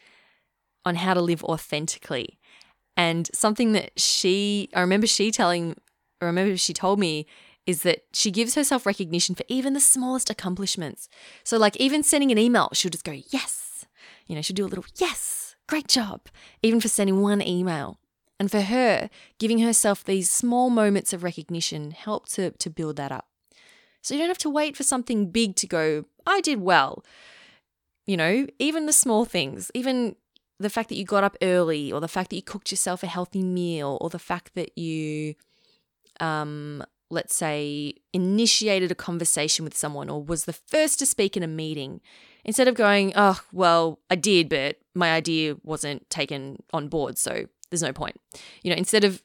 on 0.85 0.94
how 0.94 1.14
to 1.14 1.20
live 1.20 1.44
authentically. 1.44 2.38
And 2.96 3.29
something 3.35 3.72
that 3.72 3.98
she, 3.98 4.70
I 4.74 4.81
remember 4.81 5.07
she 5.07 5.31
telling, 5.31 5.76
I 6.20 6.24
remember 6.24 6.57
she 6.57 6.72
told 6.72 6.98
me 6.98 7.26
is 7.66 7.83
that 7.83 8.05
she 8.12 8.31
gives 8.31 8.55
herself 8.55 8.87
recognition 8.87 9.35
for 9.35 9.44
even 9.48 9.74
the 9.74 9.81
smallest 9.81 10.31
accomplishments. 10.31 11.09
So, 11.44 11.59
like, 11.59 11.76
even 11.76 12.03
sending 12.03 12.33
an 12.33 12.38
email, 12.38 12.70
she'll 12.72 12.90
just 12.90 13.05
go, 13.05 13.16
yes. 13.29 13.87
You 14.26 14.35
know, 14.35 14.42
she'll 14.42 14.55
do 14.55 14.64
a 14.64 14.68
little, 14.68 14.87
yes, 14.96 15.55
great 15.68 15.87
job, 15.87 16.22
even 16.62 16.81
for 16.81 16.88
sending 16.88 17.20
one 17.20 17.42
email. 17.42 17.98
And 18.40 18.50
for 18.50 18.62
her, 18.62 19.11
giving 19.38 19.59
herself 19.59 20.03
these 20.03 20.33
small 20.33 20.70
moments 20.70 21.12
of 21.12 21.22
recognition 21.22 21.90
helped 21.90 22.33
to, 22.37 22.53
to 22.53 22.70
build 22.70 22.96
that 22.96 23.12
up. 23.12 23.29
So 24.00 24.14
you 24.14 24.20
don't 24.20 24.29
have 24.29 24.38
to 24.38 24.48
wait 24.48 24.79
for 24.79 24.83
something 24.83 25.31
big 25.31 25.57
to 25.57 25.66
go, 25.66 26.07
I 26.26 26.40
did 26.40 26.62
well. 26.62 27.05
You 28.07 28.16
know, 28.16 28.46
even 28.59 28.87
the 28.87 28.94
small 28.94 29.26
things, 29.26 29.70
even 29.74 30.16
the 30.59 30.70
fact 30.70 30.88
that 30.88 30.96
you 30.96 31.05
got 31.05 31.22
up 31.22 31.37
early, 31.42 31.92
or 31.92 32.00
the 32.00 32.09
fact 32.09 32.31
that 32.31 32.37
you 32.37 32.42
cooked 32.42 32.70
yourself 32.70 33.03
a 33.03 33.07
healthy 33.07 33.42
meal, 33.42 33.98
or 34.00 34.09
the 34.09 34.18
fact 34.18 34.55
that 34.55 34.76
you, 34.76 35.35
um, 36.18 36.83
let's 37.11 37.35
say, 37.35 37.92
initiated 38.14 38.90
a 38.90 38.94
conversation 38.94 39.66
with 39.66 39.76
someone 39.76 40.09
or 40.09 40.22
was 40.22 40.46
the 40.46 40.55
first 40.55 40.98
to 41.00 41.05
speak 41.05 41.37
in 41.37 41.42
a 41.42 41.46
meeting, 41.46 42.00
instead 42.42 42.68
of 42.68 42.74
going, 42.74 43.12
oh, 43.16 43.38
well, 43.53 43.98
I 44.09 44.14
did, 44.14 44.48
but 44.48 44.79
my 44.94 45.12
idea 45.12 45.57
wasn't 45.62 46.09
taken 46.09 46.62
on 46.72 46.88
board. 46.88 47.18
So 47.18 47.44
there's 47.70 47.83
no 47.83 47.92
point. 47.92 48.20
You 48.62 48.70
know, 48.70 48.76
instead 48.76 49.04
of 49.04 49.22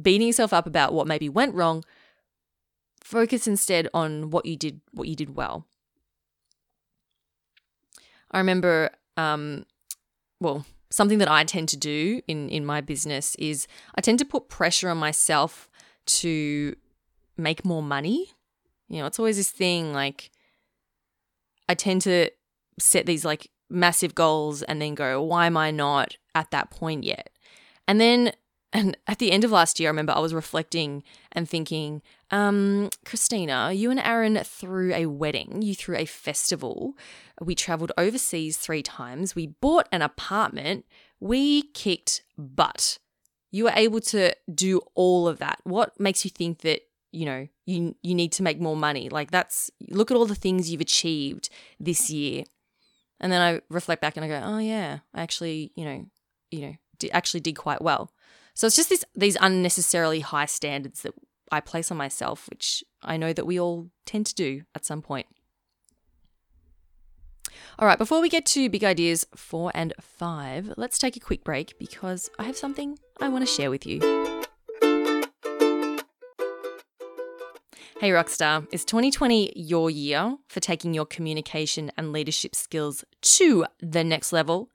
beating 0.00 0.26
yourself 0.26 0.52
up 0.52 0.66
about 0.66 0.92
what 0.92 1.06
maybe 1.06 1.28
went 1.28 1.54
wrong, 1.54 1.84
focus 3.02 3.46
instead 3.46 3.88
on 3.94 4.30
what 4.30 4.46
you 4.46 4.56
did, 4.56 4.80
what 4.92 5.08
you 5.08 5.16
did 5.16 5.36
well. 5.36 5.66
I 8.30 8.38
remember, 8.38 8.90
um, 9.16 9.64
well, 10.40 10.66
something 10.90 11.18
that 11.18 11.30
I 11.30 11.44
tend 11.44 11.68
to 11.70 11.76
do 11.76 12.20
in 12.26 12.48
in 12.48 12.64
my 12.66 12.80
business 12.80 13.34
is 13.36 13.66
I 13.94 14.00
tend 14.00 14.18
to 14.20 14.24
put 14.24 14.48
pressure 14.48 14.88
on 14.88 14.98
myself 14.98 15.70
to 16.06 16.74
make 17.36 17.64
more 17.64 17.82
money. 17.82 18.32
You 18.88 19.00
know, 19.00 19.06
it's 19.06 19.18
always 19.18 19.36
this 19.36 19.50
thing 19.50 19.92
like 19.92 20.30
I 21.68 21.74
tend 21.74 22.02
to 22.02 22.30
set 22.78 23.06
these 23.06 23.24
like 23.24 23.50
massive 23.70 24.14
goals 24.14 24.62
and 24.62 24.80
then 24.80 24.94
go, 24.94 25.22
why 25.22 25.46
am 25.46 25.56
I 25.56 25.70
not 25.70 26.16
at 26.34 26.50
that 26.50 26.70
point 26.70 27.04
yet? 27.04 27.30
And 27.86 28.00
then 28.00 28.32
and 28.74 28.96
at 29.06 29.20
the 29.20 29.30
end 29.30 29.44
of 29.44 29.52
last 29.52 29.78
year, 29.78 29.88
I 29.88 29.92
remember 29.92 30.12
I 30.12 30.18
was 30.18 30.34
reflecting 30.34 31.04
and 31.30 31.48
thinking, 31.48 32.02
um, 32.32 32.90
Christina, 33.04 33.70
you 33.72 33.92
and 33.92 34.00
Aaron 34.00 34.36
threw 34.42 34.92
a 34.92 35.06
wedding, 35.06 35.62
you 35.62 35.76
threw 35.76 35.96
a 35.96 36.06
festival. 36.06 36.94
We 37.40 37.54
traveled 37.54 37.92
overseas 37.96 38.56
three 38.56 38.82
times. 38.82 39.36
We 39.36 39.46
bought 39.46 39.88
an 39.92 40.02
apartment. 40.02 40.86
We 41.20 41.62
kicked 41.62 42.24
butt. 42.36 42.98
You 43.52 43.64
were 43.64 43.72
able 43.76 44.00
to 44.00 44.34
do 44.52 44.80
all 44.96 45.28
of 45.28 45.38
that. 45.38 45.60
What 45.62 45.98
makes 46.00 46.24
you 46.24 46.30
think 46.32 46.62
that, 46.62 46.80
you 47.12 47.26
know, 47.26 47.46
you 47.66 47.94
you 48.02 48.16
need 48.16 48.32
to 48.32 48.42
make 48.42 48.60
more 48.60 48.76
money? 48.76 49.08
Like 49.08 49.30
that's 49.30 49.70
look 49.88 50.10
at 50.10 50.16
all 50.16 50.26
the 50.26 50.34
things 50.34 50.68
you've 50.68 50.80
achieved 50.80 51.48
this 51.78 52.10
year. 52.10 52.42
And 53.20 53.30
then 53.30 53.40
I 53.40 53.60
reflect 53.70 54.02
back 54.02 54.16
and 54.16 54.24
I 54.24 54.28
go, 54.28 54.42
"Oh 54.44 54.58
yeah, 54.58 54.98
I 55.14 55.22
actually, 55.22 55.70
you 55.76 55.84
know, 55.84 56.06
you 56.50 56.60
know, 56.62 56.74
actually 57.10 57.40
did 57.40 57.56
quite 57.56 57.82
well." 57.82 58.10
So 58.54 58.66
it's 58.66 58.76
just 58.76 58.88
this, 58.88 59.04
these 59.16 59.36
unnecessarily 59.40 60.20
high 60.20 60.46
standards 60.46 61.02
that 61.02 61.14
I 61.50 61.60
place 61.60 61.90
on 61.90 61.96
myself, 61.96 62.48
which 62.48 62.84
I 63.02 63.16
know 63.16 63.32
that 63.32 63.46
we 63.46 63.58
all 63.58 63.90
tend 64.06 64.26
to 64.26 64.34
do 64.34 64.62
at 64.74 64.84
some 64.84 65.02
point. 65.02 65.26
All 67.78 67.88
right, 67.88 67.98
before 67.98 68.20
we 68.20 68.28
get 68.28 68.46
to 68.46 68.68
big 68.68 68.84
ideas 68.84 69.26
four 69.34 69.72
and 69.74 69.92
five, 70.00 70.72
let's 70.76 70.98
take 70.98 71.16
a 71.16 71.20
quick 71.20 71.42
break 71.42 71.76
because 71.78 72.30
I 72.38 72.44
have 72.44 72.56
something 72.56 72.98
I 73.20 73.28
want 73.28 73.46
to 73.46 73.52
share 73.52 73.70
with 73.70 73.84
you. 73.84 73.98
Hey, 78.00 78.10
Rockstar, 78.10 78.66
is 78.72 78.84
2020 78.84 79.52
your 79.56 79.90
year 79.90 80.36
for 80.48 80.60
taking 80.60 80.94
your 80.94 81.06
communication 81.06 81.90
and 81.96 82.12
leadership 82.12 82.54
skills 82.54 83.04
to 83.22 83.66
the 83.80 84.04
next 84.04 84.32
level? 84.32 84.70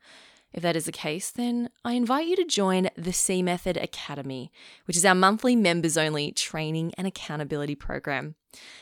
If 0.52 0.64
that 0.64 0.76
is 0.76 0.86
the 0.86 0.92
case, 0.92 1.30
then 1.30 1.70
I 1.86 1.94
invite 1.94 2.28
you 2.28 2.36
to 2.38 2.44
join 2.44 2.90
the 2.96 3.14
C 3.14 3.44
Method 3.44 3.78
Academy, 3.78 4.52
which 4.86 4.98
is 4.98 5.06
our 5.06 5.14
monthly 5.14 5.56
members 5.56 5.98
only 5.98 6.32
training 6.32 6.92
and 6.98 7.06
accountability 7.06 7.76
program. 7.76 8.36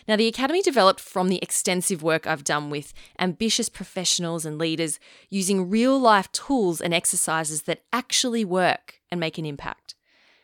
Now, 0.08 0.16
the 0.16 0.28
Academy 0.28 0.62
developed 0.62 1.02
from 1.02 1.28
the 1.28 1.42
extensive 1.42 2.02
work 2.02 2.26
I've 2.26 2.46
done 2.46 2.70
with 2.70 2.94
ambitious 3.20 3.68
professionals 3.68 4.46
and 4.46 4.58
leaders 4.58 4.98
using 5.30 5.70
real 5.70 6.00
life 6.00 6.32
tools 6.32 6.80
and 6.80 6.94
exercises 6.94 7.64
that 7.64 7.84
actually 7.92 8.46
work 8.46 9.02
and 9.12 9.20
make 9.20 9.38
an 9.38 9.46
impact. 9.46 9.96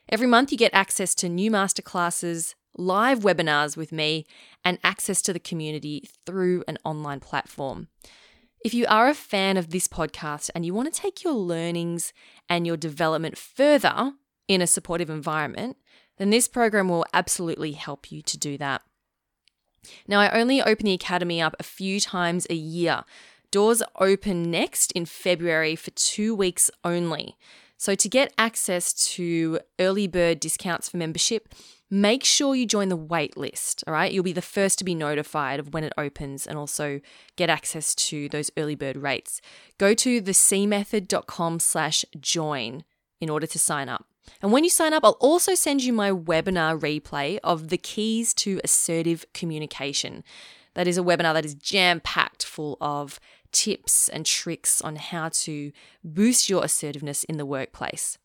Every 0.10 0.28
month, 0.28 0.52
you 0.52 0.58
get 0.58 0.74
access 0.74 1.16
to 1.16 1.30
new 1.30 1.50
masterclasses, 1.50 2.56
live 2.76 3.20
webinars 3.20 3.78
with 3.78 3.94
me, 3.94 4.26
and 4.66 4.78
access 4.84 5.22
to 5.22 5.32
the 5.32 5.40
community 5.40 6.10
through 6.26 6.66
an 6.68 6.78
online 6.84 7.22
platform. 7.22 7.88
If 8.64 8.74
you 8.74 8.86
are 8.88 9.10
a 9.10 9.14
fan 9.14 9.58
of 9.58 9.72
this 9.72 9.90
podcast 9.90 10.50
and 10.56 10.66
you 10.66 10.74
want 10.74 10.92
to 10.92 11.02
take 11.02 11.22
your 11.22 11.34
learnings 11.34 12.14
and 12.48 12.66
your 12.66 12.78
development 12.78 13.38
further 13.38 14.14
in 14.48 14.62
a 14.62 14.68
supportive 14.68 15.10
environment, 15.10 15.76
then 16.18 16.30
this 16.30 16.48
program 16.48 16.88
will 16.88 17.06
absolutely 17.14 17.74
help 17.74 18.10
you 18.10 18.22
to 18.22 18.38
do 18.38 18.58
that. 18.58 18.82
Now, 20.08 20.22
I 20.22 20.30
only 20.40 20.62
open 20.62 20.86
the 20.86 20.94
Academy 20.94 21.42
up 21.42 21.58
a 21.60 21.64
few 21.64 22.00
times 22.00 22.48
a 22.50 22.56
year. 22.56 23.04
Doors 23.52 23.84
open 24.00 24.50
next 24.50 24.94
in 24.94 25.06
February 25.06 25.76
for 25.76 25.92
two 25.92 26.34
weeks 26.34 26.72
only. 26.86 27.36
So, 27.78 27.96
to 27.96 28.08
get 28.08 28.34
access 28.38 28.94
to 29.16 29.60
early 29.78 30.08
bird 30.08 30.40
discounts 30.40 30.88
for 30.88 30.96
membership, 30.96 31.54
make 31.90 32.24
sure 32.24 32.56
you 32.56 32.66
join 32.66 32.90
the 32.90 32.96
wait 32.96 33.38
list. 33.38 33.84
All 33.86 33.94
right. 33.94 34.12
You'll 34.12 34.24
be 34.24 34.34
the 34.34 34.42
first 34.42 34.80
to 34.80 34.84
be 34.84 34.96
notified 34.96 35.60
of 35.60 35.74
when 35.74 35.84
it 35.84 35.94
opens 35.98 36.48
and 36.48 36.58
also 36.58 37.02
get 37.36 37.50
access 37.50 37.94
to 37.96 38.30
those 38.30 38.52
early 38.58 38.76
bird 38.76 38.98
rates. 38.98 39.42
Go 39.78 39.94
to 39.94 40.22
thecmethod.com 40.22 41.60
slash 41.60 42.06
join 42.20 42.84
in 43.22 43.30
order 43.30 43.48
to 43.48 43.60
sign 43.60 43.90
up. 43.90 44.06
And 44.42 44.52
when 44.52 44.64
you 44.64 44.70
sign 44.70 44.94
up, 44.94 45.04
I'll 45.04 45.12
also 45.20 45.54
send 45.56 45.84
you 45.84 45.94
my 45.94 46.12
webinar 46.12 46.80
replay 46.80 47.40
of 47.44 47.70
the 47.70 47.78
keys 47.78 48.34
to 48.36 48.60
assertive 48.64 49.26
communication. 49.34 50.24
That 50.74 50.88
is 50.88 50.98
a 50.98 51.04
webinar 51.04 51.34
that 51.34 51.46
is 51.46 51.56
jam 51.56 52.00
packed 52.00 52.44
full 52.44 52.78
of 52.82 53.20
tips 53.52 54.10
and 54.10 54.26
tricks 54.26 54.82
on 54.82 54.96
how 54.96 55.30
to 55.30 55.72
boost 56.04 56.50
your 56.50 56.64
assertiveness 56.64 57.24
in 57.26 57.38
the 57.38 57.46
workplace. 57.46 58.18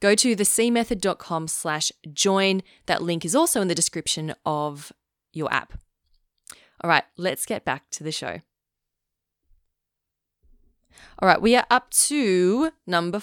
Go 0.00 0.14
to 0.14 0.36
thecmethod.com 0.36 1.48
slash 1.48 1.92
join. 2.12 2.62
That 2.86 3.02
link 3.02 3.24
is 3.24 3.34
also 3.34 3.60
in 3.60 3.68
the 3.68 3.74
description 3.74 4.34
of 4.44 4.92
your 5.32 5.52
app. 5.52 5.74
All 6.80 6.88
right, 6.90 7.04
let's 7.16 7.46
get 7.46 7.64
back 7.64 7.90
to 7.92 8.04
the 8.04 8.12
show. 8.12 8.40
All 11.18 11.28
right, 11.28 11.40
we 11.40 11.56
are 11.56 11.66
up 11.70 11.90
to 11.90 12.70
number 12.86 13.22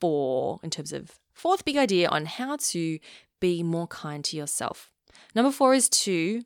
four 0.00 0.60
in 0.62 0.70
terms 0.70 0.92
of 0.92 1.18
fourth 1.32 1.64
big 1.64 1.76
idea 1.76 2.08
on 2.08 2.26
how 2.26 2.56
to 2.56 2.98
be 3.40 3.62
more 3.62 3.86
kind 3.86 4.24
to 4.24 4.36
yourself. 4.36 4.90
Number 5.34 5.50
four 5.50 5.74
is 5.74 5.88
to 5.90 6.42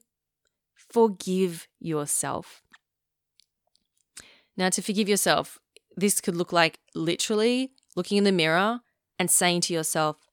forgive 0.74 1.68
yourself. 1.78 2.62
Now, 4.56 4.70
to 4.70 4.82
forgive 4.82 5.08
yourself, 5.08 5.58
this 5.96 6.20
could 6.20 6.36
look 6.36 6.52
like 6.52 6.78
literally 6.94 7.72
looking 7.94 8.18
in 8.18 8.24
the 8.24 8.32
mirror 8.32 8.80
and 9.18 9.30
saying 9.30 9.62
to 9.62 9.74
yourself, 9.74 10.28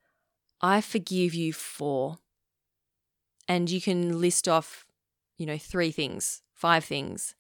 I 0.61 0.81
forgive 0.81 1.33
you 1.33 1.53
for. 1.53 2.17
And 3.47 3.69
you 3.69 3.81
can 3.81 4.21
list 4.21 4.47
off, 4.47 4.85
you 5.37 5.45
know, 5.45 5.57
three 5.57 5.91
things, 5.91 6.41
five 6.53 6.85
things. 6.85 7.35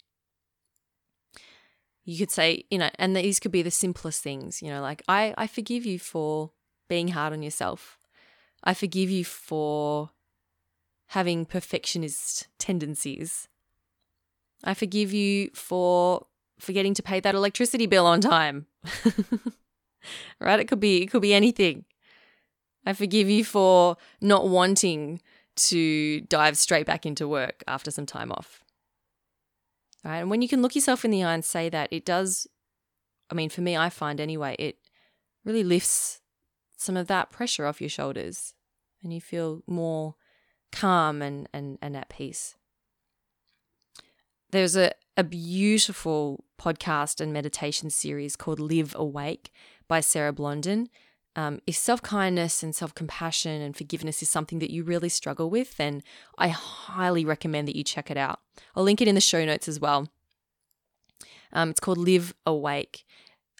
You 2.03 2.17
could 2.17 2.31
say, 2.31 2.65
you 2.69 2.77
know, 2.77 2.89
and 2.95 3.15
these 3.15 3.39
could 3.39 3.51
be 3.51 3.61
the 3.61 3.71
simplest 3.71 4.21
things, 4.21 4.61
you 4.61 4.69
know, 4.69 4.81
like, 4.81 5.01
I, 5.07 5.33
I 5.37 5.47
forgive 5.47 5.85
you 5.85 5.97
for 5.99 6.51
being 6.89 7.09
hard 7.09 7.31
on 7.31 7.41
yourself. 7.41 7.97
I 8.61 8.73
forgive 8.73 9.09
you 9.09 9.23
for 9.23 10.09
having 11.07 11.45
perfectionist 11.45 12.47
tendencies. 12.59 13.47
I 14.63 14.73
forgive 14.73 15.13
you 15.13 15.49
for 15.53 16.27
forgetting 16.59 16.93
to 16.95 17.03
pay 17.03 17.19
that 17.21 17.35
electricity 17.35 17.85
bill 17.85 18.05
on 18.05 18.19
time. 18.19 18.67
right? 20.39 20.59
It 20.59 20.67
could 20.67 20.79
be 20.79 21.03
it 21.03 21.11
could 21.11 21.21
be 21.21 21.33
anything. 21.33 21.85
I 22.85 22.93
forgive 22.93 23.29
you 23.29 23.45
for 23.45 23.97
not 24.21 24.49
wanting 24.49 25.21
to 25.55 26.21
dive 26.21 26.57
straight 26.57 26.85
back 26.85 27.05
into 27.05 27.27
work 27.27 27.63
after 27.67 27.91
some 27.91 28.05
time 28.05 28.31
off. 28.31 28.63
Right? 30.03 30.17
And 30.17 30.29
when 30.29 30.41
you 30.41 30.49
can 30.49 30.61
look 30.61 30.75
yourself 30.75 31.05
in 31.05 31.11
the 31.11 31.23
eye 31.23 31.33
and 31.33 31.45
say 31.45 31.69
that, 31.69 31.87
it 31.91 32.03
does 32.03 32.47
I 33.33 33.35
mean, 33.35 33.49
for 33.49 33.61
me, 33.61 33.75
I 33.75 33.89
find 33.89 34.19
anyway, 34.19 34.55
it 34.59 34.77
really 35.43 35.63
lifts 35.63 36.21
some 36.77 36.95
of 36.95 37.07
that 37.07 37.31
pressure 37.31 37.65
off 37.65 37.81
your 37.81 37.89
shoulders 37.89 38.53
and 39.01 39.13
you 39.13 39.19
feel 39.19 39.61
more 39.65 40.15
calm 40.71 41.21
and, 41.21 41.49
and, 41.53 41.79
and 41.81 41.97
at 41.97 42.09
peace. 42.09 42.55
There's 44.51 44.75
a, 44.75 44.91
a 45.17 45.23
beautiful 45.23 46.43
podcast 46.61 47.19
and 47.19 47.33
meditation 47.33 47.89
series 47.89 48.35
called 48.35 48.59
Live 48.59 48.93
Awake 48.95 49.51
by 49.87 49.99
Sarah 49.99 50.33
Blondin. 50.33 50.89
Um, 51.35 51.61
if 51.65 51.75
self 51.75 52.01
kindness 52.01 52.61
and 52.61 52.75
self 52.75 52.93
compassion 52.93 53.61
and 53.61 53.75
forgiveness 53.75 54.21
is 54.21 54.29
something 54.29 54.59
that 54.59 54.69
you 54.69 54.83
really 54.83 55.09
struggle 55.09 55.49
with, 55.49 55.77
then 55.77 56.03
I 56.37 56.49
highly 56.49 57.25
recommend 57.25 57.67
that 57.67 57.75
you 57.75 57.83
check 57.83 58.11
it 58.11 58.17
out. 58.17 58.39
I'll 58.75 58.83
link 58.83 59.01
it 59.01 59.07
in 59.07 59.15
the 59.15 59.21
show 59.21 59.43
notes 59.43 59.67
as 59.67 59.79
well. 59.79 60.09
Um, 61.51 61.69
it's 61.69 61.79
called 61.79 61.97
Live 61.97 62.33
Awake. 62.45 63.05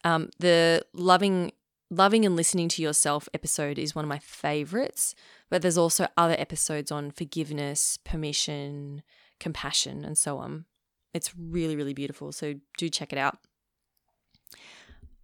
Um, 0.03 0.29
the 0.39 0.83
loving, 0.93 1.51
loving 1.89 2.25
and 2.25 2.36
listening 2.36 2.69
to 2.69 2.81
yourself 2.81 3.29
episode 3.33 3.79
is 3.79 3.95
one 3.95 4.05
of 4.05 4.09
my 4.09 4.19
favorites, 4.19 5.15
but 5.49 5.62
there's 5.62 5.77
also 5.77 6.07
other 6.17 6.36
episodes 6.38 6.91
on 6.91 7.12
forgiveness, 7.12 7.97
permission, 8.03 9.03
compassion, 9.39 10.03
and 10.03 10.17
so 10.17 10.38
on. 10.38 10.65
It's 11.13 11.33
really, 11.38 11.75
really 11.75 11.93
beautiful. 11.93 12.31
So 12.31 12.55
do 12.77 12.89
check 12.89 13.13
it 13.13 13.19
out. 13.19 13.38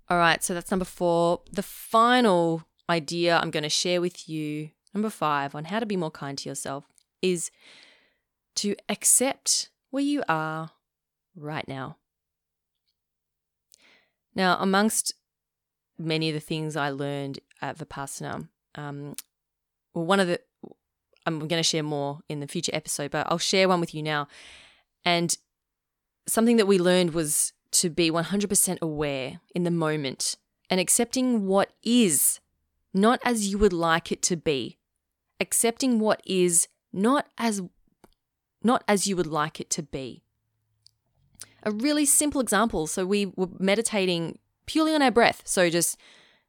All 0.10 0.17
right, 0.17 0.43
so 0.43 0.56
that's 0.56 0.72
number 0.72 0.86
four. 0.86 1.41
The 1.52 1.62
final 1.62 2.63
idea 2.89 3.38
I'm 3.38 3.52
going 3.52 3.63
to 3.63 3.69
share 3.69 4.02
with 4.02 4.28
you, 4.28 4.72
number 4.93 5.12
five, 5.12 5.54
on 5.54 5.65
how 5.65 5.80
to 5.80 5.86
be 5.86 5.98
more 5.98 6.10
kind 6.10 6.36
to 6.39 6.50
yourself 6.50 6.86
is 7.22 7.52
to 8.56 8.76
accept 8.88 9.69
where 9.91 10.04
you 10.04 10.24
are 10.28 10.72
right 11.36 11.67
now. 11.67 11.98
Now, 14.34 14.58
amongst 14.60 15.13
many 15.98 16.30
of 16.30 16.34
the 16.34 16.39
things 16.39 16.76
I 16.76 16.89
learned 16.89 17.39
at 17.62 17.78
Vipassana, 17.78 18.48
um, 18.74 19.13
well, 19.93 20.06
one 20.06 20.19
of 20.19 20.28
the, 20.28 20.39
I'm 21.28 21.39
going 21.39 21.60
to 21.60 21.63
share 21.63 21.84
more 21.84 22.22
in 22.28 22.39
the 22.39 22.48
future 22.48 22.72
episode, 22.74 23.12
but 23.12 23.28
I'll 23.30 23.38
share 23.38 23.69
one 23.69 23.80
with 23.80 23.93
you 23.93 24.02
now. 24.02 24.28
And 25.06 25.38
something 26.28 26.58
that 26.58 26.67
we 26.67 26.80
learned 26.80 27.13
was 27.13 27.54
to 27.71 27.89
be 27.89 28.12
100% 28.12 28.77
aware 28.82 29.39
in 29.53 29.63
the 29.63 29.71
moment 29.71 30.36
and 30.69 30.79
accepting 30.79 31.45
what 31.45 31.71
is, 31.84 32.39
not 32.93 33.19
as 33.23 33.49
you 33.49 33.58
would 33.58 33.73
like 33.73 34.12
it 34.12 34.21
to 34.23 34.38
be. 34.38 34.77
Accepting 35.39 35.99
what 35.99 36.21
is 36.25 36.67
not 36.91 37.27
as 37.38 37.62
not 38.62 38.84
as 38.88 39.08
you 39.08 39.15
would 39.15 39.27
like 39.27 39.62
it 39.62 39.69
to 39.69 39.82
be. 39.84 40.21
A 41.63 41.71
really 41.71 42.05
simple 42.05 42.41
example. 42.41 42.88
So 42.88 43.05
we 43.05 43.27
were 43.38 43.47
meditating 43.58 44.38
purely 44.65 44.93
on 44.93 45.01
our 45.01 45.12
breath. 45.12 45.41
So 45.45 45.69
just 45.69 45.97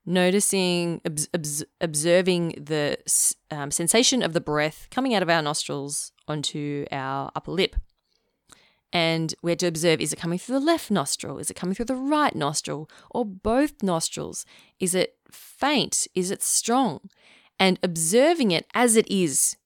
noticing, 0.05 1.01
obs- 1.07 1.65
observing 1.81 2.65
the 2.65 2.97
um, 3.51 3.71
sensation 3.71 4.23
of 4.23 4.33
the 4.33 4.41
breath 4.41 4.89
coming 4.91 5.15
out 5.15 5.23
of 5.23 5.31
our 5.31 5.43
nostrils 5.43 6.13
onto 6.27 6.85
our 6.91 7.31
upper 7.37 7.53
lip. 7.53 7.77
And 8.93 9.35
we 9.43 9.53
had 9.53 9.61
to 9.61 9.67
observe 9.67 10.01
is 10.01 10.13
it 10.13 10.19
coming 10.19 10.39
through 10.39 10.59
the 10.59 10.65
left 10.65 10.91
nostril? 10.91 11.39
Is 11.39 11.51
it 11.51 11.55
coming 11.55 11.75
through 11.75 11.87
the 11.87 11.95
right 11.95 12.35
nostril? 12.35 12.91
Or 13.11 13.25
both 13.25 13.83
nostrils? 13.83 14.45
Is 14.79 14.95
it 14.95 15.17
faint? 15.31 16.07
Is 16.15 16.31
it 16.31 16.43
strong? 16.43 17.01
And 17.59 17.79
observing 17.83 18.51
it 18.51 18.67
as 18.75 18.97
it 18.97 19.09
is. 19.11 19.57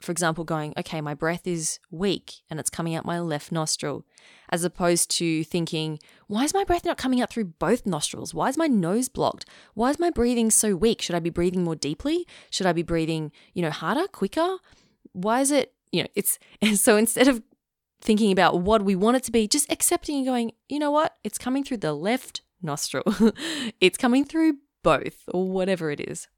For 0.00 0.12
example, 0.12 0.44
going, 0.44 0.72
okay, 0.78 1.02
my 1.02 1.12
breath 1.12 1.46
is 1.46 1.78
weak 1.90 2.36
and 2.48 2.58
it's 2.58 2.70
coming 2.70 2.94
out 2.94 3.04
my 3.04 3.20
left 3.20 3.52
nostril, 3.52 4.06
as 4.48 4.64
opposed 4.64 5.10
to 5.18 5.44
thinking, 5.44 5.98
why 6.26 6.44
is 6.44 6.54
my 6.54 6.64
breath 6.64 6.86
not 6.86 6.96
coming 6.96 7.20
out 7.20 7.30
through 7.30 7.44
both 7.44 7.84
nostrils? 7.84 8.32
Why 8.32 8.48
is 8.48 8.56
my 8.56 8.66
nose 8.66 9.10
blocked? 9.10 9.44
Why 9.74 9.90
is 9.90 9.98
my 9.98 10.08
breathing 10.08 10.50
so 10.50 10.74
weak? 10.74 11.02
Should 11.02 11.16
I 11.16 11.20
be 11.20 11.28
breathing 11.28 11.64
more 11.64 11.76
deeply? 11.76 12.26
Should 12.50 12.66
I 12.66 12.72
be 12.72 12.82
breathing, 12.82 13.30
you 13.52 13.60
know, 13.60 13.70
harder, 13.70 14.06
quicker? 14.06 14.56
Why 15.12 15.42
is 15.42 15.50
it, 15.50 15.74
you 15.92 16.04
know, 16.04 16.08
it's, 16.14 16.38
so 16.76 16.96
instead 16.96 17.28
of 17.28 17.42
thinking 18.00 18.32
about 18.32 18.60
what 18.60 18.82
we 18.82 18.94
want 18.96 19.16
it 19.16 19.24
to 19.24 19.32
be, 19.32 19.46
just 19.46 19.70
accepting 19.70 20.16
and 20.16 20.26
going, 20.26 20.52
you 20.68 20.78
know 20.78 20.90
what? 20.90 21.16
It's 21.22 21.38
coming 21.38 21.64
through 21.64 21.78
the 21.78 21.92
left 21.92 22.42
nostril. 22.62 23.04
it's 23.80 23.98
coming 23.98 24.24
through 24.24 24.58
both, 24.82 25.24
or 25.28 25.48
whatever 25.48 25.90
it 25.90 26.00
is. 26.00 26.28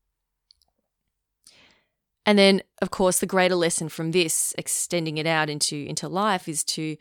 And 2.24 2.38
then, 2.38 2.62
of 2.80 2.90
course, 2.90 3.18
the 3.18 3.26
greater 3.26 3.56
lesson 3.56 3.88
from 3.88 4.12
this, 4.12 4.54
extending 4.56 5.18
it 5.18 5.26
out 5.26 5.50
into, 5.50 5.76
into 5.76 6.08
life, 6.08 6.48
is 6.48 6.62
to 6.64 6.96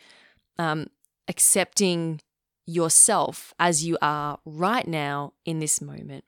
um, 0.58 0.88
accepting 1.28 2.22
yourself 2.66 3.54
as 3.60 3.84
you 3.86 3.98
are 4.02 4.40
right 4.46 4.88
now 4.88 5.34
in 5.46 5.60
this 5.60 5.82
moment. 5.82 6.24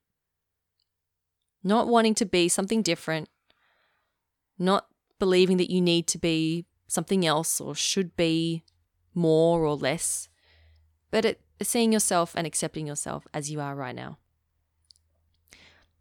Not 1.64 1.88
wanting 1.88 2.14
to 2.16 2.26
be 2.26 2.50
something 2.50 2.82
different, 2.82 3.30
not 4.60 4.88
believing 5.20 5.58
that 5.58 5.72
you 5.72 5.82
need 5.82 6.08
to 6.08 6.18
be 6.18 6.66
something 6.88 7.26
else 7.26 7.60
or 7.60 7.76
should 7.76 8.16
be 8.16 8.64
more 9.14 9.66
or 9.66 9.76
less, 9.76 10.30
but 11.12 11.26
it, 11.26 11.42
seeing 11.62 11.94
yourself 11.94 12.34
and 12.36 12.48
accepting 12.48 12.88
yourself 12.88 13.28
as 13.34 13.52
you 13.52 13.60
are 13.60 13.76
right 13.76 13.96
now. 13.96 14.18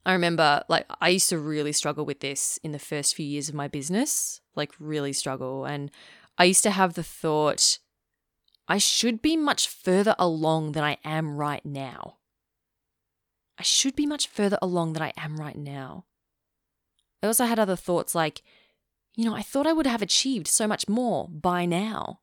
I 0.04 0.12
remember, 0.14 0.64
like, 0.68 0.86
I 1.00 1.10
used 1.10 1.28
to 1.28 1.38
really 1.38 1.72
struggle 1.72 2.04
with 2.04 2.20
this 2.20 2.58
in 2.64 2.72
the 2.72 2.78
first 2.78 3.14
few 3.14 3.24
years 3.24 3.48
of 3.48 3.54
my 3.54 3.68
business, 3.68 4.40
like, 4.56 4.72
really 4.80 5.12
struggle. 5.12 5.64
And 5.64 5.92
I 6.36 6.44
used 6.44 6.64
to 6.64 6.72
have 6.72 6.94
the 6.94 7.04
thought, 7.04 7.78
I 8.66 8.78
should 8.78 9.22
be 9.22 9.36
much 9.36 9.68
further 9.68 10.16
along 10.18 10.72
than 10.72 10.82
I 10.82 10.96
am 11.04 11.36
right 11.36 11.64
now. 11.64 12.16
I 13.58 13.62
should 13.62 13.94
be 13.94 14.06
much 14.06 14.26
further 14.26 14.58
along 14.60 14.94
than 14.94 15.02
I 15.02 15.12
am 15.16 15.38
right 15.38 15.56
now. 15.56 16.06
I 17.22 17.28
also 17.28 17.44
had 17.44 17.60
other 17.60 17.76
thoughts 17.76 18.12
like, 18.12 18.42
you 19.14 19.24
know, 19.24 19.34
I 19.34 19.42
thought 19.42 19.66
I 19.66 19.72
would 19.72 19.86
have 19.86 20.02
achieved 20.02 20.48
so 20.48 20.66
much 20.66 20.88
more 20.88 21.28
by 21.28 21.66
now. 21.66 22.20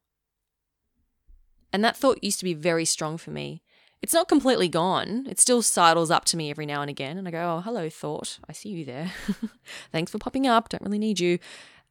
And 1.71 1.84
that 1.84 1.95
thought 1.95 2.23
used 2.23 2.39
to 2.39 2.45
be 2.45 2.54
very 2.54 2.86
strong 2.86 3.17
for 3.17 3.32
me. 3.32 3.62
It's 4.02 4.13
not 4.13 4.30
completely 4.30 4.69
gone. 4.69 5.25
It 5.30 5.39
still 5.39 5.62
sidles 5.62 6.10
up 6.10 6.25
to 6.25 6.38
me 6.38 6.49
every 6.49 6.65
now 6.65 6.82
and 6.82 6.89
again. 6.89 7.17
And 7.17 7.28
I 7.28 7.32
go, 7.32 7.58
oh, 7.58 7.62
hello, 7.62 7.89
thought. 7.89 8.39
I 8.47 8.54
see 8.54 8.69
you 8.69 8.86
there. 8.86 9.12
Thanks 9.91 10.12
for 10.12 10.17
popping 10.17 10.47
up. 10.47 10.69
Don't 10.69 10.82
really 10.82 10.99
need 10.99 11.19
you. 11.19 11.38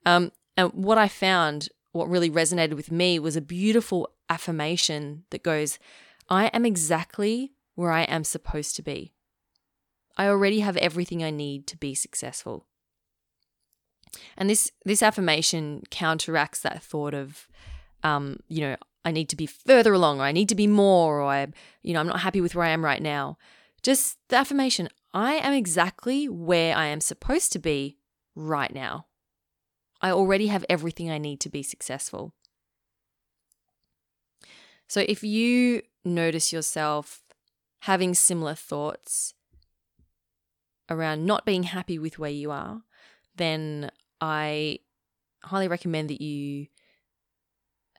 Um, 0.07 0.33
and 0.57 0.73
what 0.73 0.99
I 0.99 1.07
found, 1.07 1.69
what 1.93 2.09
really 2.09 2.31
resonated 2.31 2.75
with 2.75 2.91
me 2.91 3.19
was 3.19 3.37
a 3.37 3.43
beautiful 3.43 4.11
affirmation 4.31 5.25
that 5.31 5.43
goes, 5.43 5.79
I 6.29 6.47
am 6.47 6.65
exactly 6.65 7.53
where 7.75 7.93
I 7.93 8.03
am 8.03 8.25
supposed 8.25 8.75
to 8.77 8.83
be. 8.83 9.13
I 10.17 10.27
already 10.27 10.61
have 10.61 10.77
everything 10.79 11.23
I 11.23 11.31
need 11.31 11.67
to 11.69 11.77
be 11.77 11.95
successful. 11.95 12.67
And 14.37 14.49
this 14.49 14.71
this 14.85 15.03
affirmation 15.03 15.83
counteracts 15.91 16.61
that 16.61 16.83
thought 16.83 17.15
of, 17.15 17.49
um, 18.03 18.41
you 18.49 18.61
know, 18.61 18.77
I 19.05 19.11
need 19.11 19.29
to 19.31 19.37
be 19.37 19.47
further 19.47 19.93
along, 19.93 20.21
or 20.21 20.25
I 20.25 20.33
need 20.33 20.49
to 20.49 20.55
be 20.55 20.67
more, 20.67 21.21
or 21.21 21.27
I, 21.27 21.47
you 21.83 21.95
know, 21.95 22.01
I'm 22.01 22.07
not 22.07 22.21
happy 22.21 22.41
with 22.41 22.55
where 22.55 22.67
I 22.67 22.71
am 22.71 22.85
right 22.85 23.03
now. 23.03 23.39
Just 23.83 24.19
the 24.29 24.37
affirmation: 24.37 24.89
I 25.15 25.35
am 25.35 25.53
exactly 25.53 26.29
where 26.29 26.77
I 26.77 26.87
am 26.87 27.01
supposed 27.01 27.53
to 27.53 27.59
be 27.59 27.99
right 28.35 28.73
now. 28.73 29.07
I 30.01 30.11
already 30.11 30.47
have 30.47 30.65
everything 30.69 31.11
I 31.11 31.19
need 31.19 31.41
to 31.41 31.49
be 31.49 31.63
successful. 31.63 32.33
So 34.87 35.05
if 35.07 35.23
you 35.23 35.83
notice 36.05 36.53
yourself 36.53 37.23
having 37.81 38.15
similar 38.15 38.55
thoughts 38.55 39.35
around 40.89 41.27
not 41.27 41.45
being 41.45 41.65
happy 41.65 41.99
with 41.99 42.19
where 42.19 42.31
you 42.31 42.51
are, 42.51 42.83
then 43.37 43.91
I 44.21 44.81
highly 45.43 45.69
recommend 45.69 46.11
that 46.11 46.21
you 46.21 46.67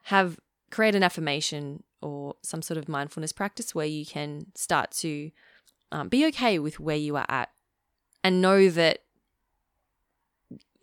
have 0.04 0.40
create 0.72 0.96
an 0.96 1.04
affirmation 1.04 1.84
or 2.02 2.36
some 2.44 2.62
sort 2.62 2.78
of 2.78 2.88
mindfulness 2.88 3.32
practice 3.32 3.74
where 3.74 3.86
you 3.86 4.06
can 4.06 4.46
start 4.56 4.92
to 4.92 5.32
um, 5.92 6.08
be 6.08 6.26
okay 6.28 6.60
with 6.60 6.80
where 6.80 6.96
you 6.96 7.16
are 7.16 7.26
at 7.28 7.50
and 8.24 8.42
know 8.42 8.70
that 8.70 9.00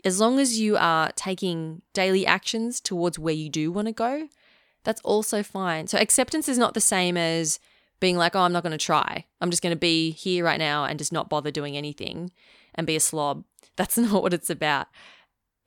as 0.04 0.20
long 0.20 0.38
as 0.38 0.58
you 0.58 0.76
are 0.76 1.10
taking 1.12 1.82
daily 1.92 2.26
actions 2.26 2.80
towards 2.80 3.18
where 3.18 3.34
you 3.34 3.48
do 3.48 3.72
want 3.72 3.86
to 3.88 3.92
go, 3.92 4.28
that's 4.84 5.00
also 5.02 5.42
fine. 5.42 5.88
So, 5.88 5.98
acceptance 5.98 6.48
is 6.48 6.58
not 6.58 6.74
the 6.74 6.80
same 6.80 7.16
as 7.16 7.58
being 7.98 8.16
like, 8.16 8.36
oh, 8.36 8.40
I'm 8.40 8.52
not 8.52 8.62
going 8.62 8.76
to 8.76 8.84
try. 8.84 9.24
I'm 9.40 9.50
just 9.50 9.62
going 9.62 9.74
to 9.74 9.78
be 9.78 10.10
here 10.12 10.44
right 10.44 10.58
now 10.58 10.84
and 10.84 10.98
just 10.98 11.12
not 11.12 11.28
bother 11.28 11.50
doing 11.50 11.76
anything 11.76 12.30
and 12.74 12.86
be 12.86 12.94
a 12.94 13.00
slob. 13.00 13.44
That's 13.74 13.98
not 13.98 14.22
what 14.22 14.34
it's 14.34 14.50
about. 14.50 14.86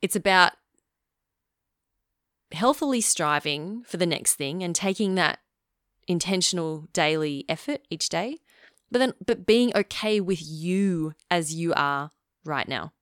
It's 0.02 0.16
about 0.16 0.52
healthily 2.52 3.00
striving 3.00 3.82
for 3.84 3.96
the 3.96 4.06
next 4.06 4.34
thing 4.34 4.62
and 4.62 4.74
taking 4.74 5.14
that 5.14 5.38
intentional 6.08 6.88
daily 6.92 7.44
effort 7.48 7.82
each 7.90 8.08
day, 8.08 8.38
but 8.90 8.98
then 8.98 9.12
but 9.24 9.46
being 9.46 9.72
okay 9.76 10.20
with 10.20 10.40
you 10.42 11.12
as 11.30 11.54
you 11.54 11.72
are 11.74 12.10
right 12.44 12.68
now. 12.68 12.92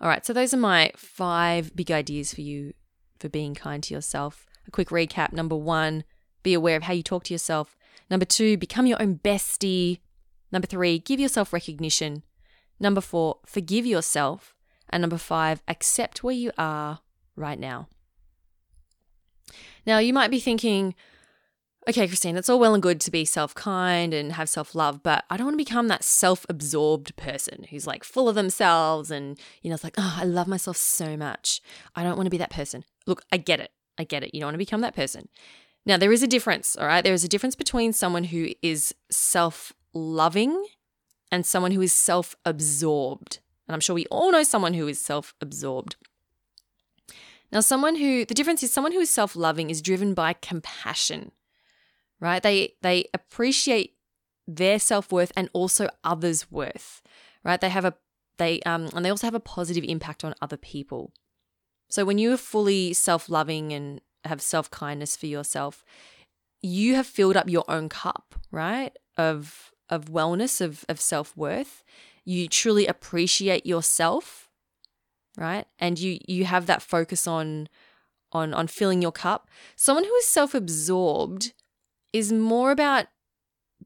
All 0.00 0.08
right, 0.08 0.26
so 0.26 0.32
those 0.32 0.52
are 0.52 0.58
my 0.58 0.90
five 0.96 1.74
big 1.76 1.90
ideas 1.90 2.34
for 2.34 2.40
you 2.40 2.74
for 3.20 3.28
being 3.28 3.54
kind 3.54 3.82
to 3.84 3.94
yourself. 3.94 4.46
A 4.66 4.70
quick 4.70 4.88
recap. 4.88 5.32
Number 5.32 5.56
1, 5.56 6.04
be 6.42 6.52
aware 6.52 6.76
of 6.76 6.82
how 6.82 6.92
you 6.92 7.02
talk 7.02 7.24
to 7.24 7.34
yourself. 7.34 7.76
Number 8.10 8.26
2, 8.26 8.56
become 8.56 8.86
your 8.86 9.00
own 9.00 9.20
bestie. 9.22 10.00
Number 10.50 10.66
3, 10.66 10.98
give 10.98 11.20
yourself 11.20 11.52
recognition. 11.52 12.22
Number 12.80 13.00
4, 13.00 13.38
forgive 13.46 13.86
yourself. 13.86 14.53
And 14.90 15.00
number 15.00 15.18
five, 15.18 15.62
accept 15.66 16.22
where 16.22 16.34
you 16.34 16.52
are 16.58 17.00
right 17.36 17.58
now. 17.58 17.88
Now, 19.86 19.98
you 19.98 20.12
might 20.12 20.30
be 20.30 20.40
thinking, 20.40 20.94
okay, 21.88 22.06
Christine, 22.06 22.36
it's 22.36 22.48
all 22.48 22.58
well 22.58 22.74
and 22.74 22.82
good 22.82 23.00
to 23.02 23.10
be 23.10 23.24
self 23.24 23.54
kind 23.54 24.14
and 24.14 24.32
have 24.32 24.48
self 24.48 24.74
love, 24.74 25.02
but 25.02 25.24
I 25.30 25.36
don't 25.36 25.46
want 25.46 25.54
to 25.54 25.64
become 25.64 25.88
that 25.88 26.04
self 26.04 26.46
absorbed 26.48 27.16
person 27.16 27.66
who's 27.70 27.86
like 27.86 28.04
full 28.04 28.28
of 28.28 28.34
themselves 28.34 29.10
and, 29.10 29.38
you 29.62 29.68
know, 29.68 29.74
it's 29.74 29.84
like, 29.84 29.96
oh, 29.98 30.16
I 30.20 30.24
love 30.24 30.48
myself 30.48 30.76
so 30.76 31.16
much. 31.16 31.60
I 31.94 32.02
don't 32.02 32.16
want 32.16 32.26
to 32.26 32.30
be 32.30 32.38
that 32.38 32.50
person. 32.50 32.84
Look, 33.06 33.22
I 33.32 33.36
get 33.36 33.60
it. 33.60 33.70
I 33.98 34.04
get 34.04 34.22
it. 34.22 34.34
You 34.34 34.40
don't 34.40 34.48
want 34.48 34.54
to 34.54 34.58
become 34.58 34.80
that 34.80 34.96
person. 34.96 35.28
Now, 35.86 35.96
there 35.98 36.12
is 36.12 36.22
a 36.22 36.26
difference, 36.26 36.76
all 36.76 36.86
right? 36.86 37.04
There 37.04 37.12
is 37.12 37.24
a 37.24 37.28
difference 37.28 37.54
between 37.54 37.92
someone 37.92 38.24
who 38.24 38.48
is 38.62 38.94
self 39.10 39.72
loving 39.92 40.66
and 41.30 41.44
someone 41.44 41.72
who 41.72 41.82
is 41.82 41.92
self 41.92 42.34
absorbed. 42.44 43.40
And 43.66 43.74
I'm 43.74 43.80
sure 43.80 43.94
we 43.94 44.06
all 44.06 44.32
know 44.32 44.42
someone 44.42 44.74
who 44.74 44.88
is 44.88 45.00
self 45.00 45.34
absorbed. 45.40 45.96
Now, 47.52 47.60
someone 47.60 47.96
who, 47.96 48.24
the 48.24 48.34
difference 48.34 48.62
is 48.62 48.72
someone 48.72 48.92
who 48.92 49.00
is 49.00 49.10
self 49.10 49.36
loving 49.36 49.70
is 49.70 49.80
driven 49.80 50.14
by 50.14 50.32
compassion, 50.32 51.30
right? 52.20 52.42
They, 52.42 52.74
they 52.82 53.06
appreciate 53.14 53.94
their 54.46 54.78
self 54.78 55.12
worth 55.12 55.32
and 55.36 55.48
also 55.52 55.88
others' 56.02 56.50
worth, 56.50 57.00
right? 57.44 57.60
They 57.60 57.68
have 57.68 57.84
a, 57.84 57.94
they, 58.38 58.60
um, 58.62 58.90
and 58.94 59.04
they 59.04 59.10
also 59.10 59.26
have 59.26 59.34
a 59.34 59.40
positive 59.40 59.84
impact 59.84 60.24
on 60.24 60.34
other 60.42 60.56
people. 60.56 61.12
So 61.88 62.04
when 62.04 62.18
you 62.18 62.32
are 62.32 62.38
fully 62.38 62.92
self 62.92 63.28
loving 63.28 63.72
and 63.72 64.00
have 64.24 64.42
self 64.42 64.70
kindness 64.70 65.16
for 65.16 65.26
yourself, 65.26 65.84
you 66.60 66.94
have 66.96 67.06
filled 67.06 67.36
up 67.36 67.48
your 67.48 67.64
own 67.68 67.88
cup, 67.88 68.34
right? 68.50 68.96
Of 69.16 69.70
of 69.88 70.06
wellness, 70.06 70.60
of 70.60 70.84
of 70.88 71.00
self 71.00 71.36
worth. 71.36 71.84
You 72.24 72.48
truly 72.48 72.86
appreciate 72.86 73.66
yourself, 73.66 74.48
right? 75.36 75.66
And 75.78 75.98
you 75.98 76.18
you 76.26 76.44
have 76.46 76.66
that 76.66 76.82
focus 76.82 77.26
on 77.26 77.68
on 78.32 78.54
on 78.54 78.66
filling 78.66 79.02
your 79.02 79.12
cup. 79.12 79.48
Someone 79.76 80.04
who 80.04 80.14
is 80.16 80.26
self 80.26 80.54
absorbed 80.54 81.52
is 82.12 82.32
more 82.32 82.70
about 82.70 83.06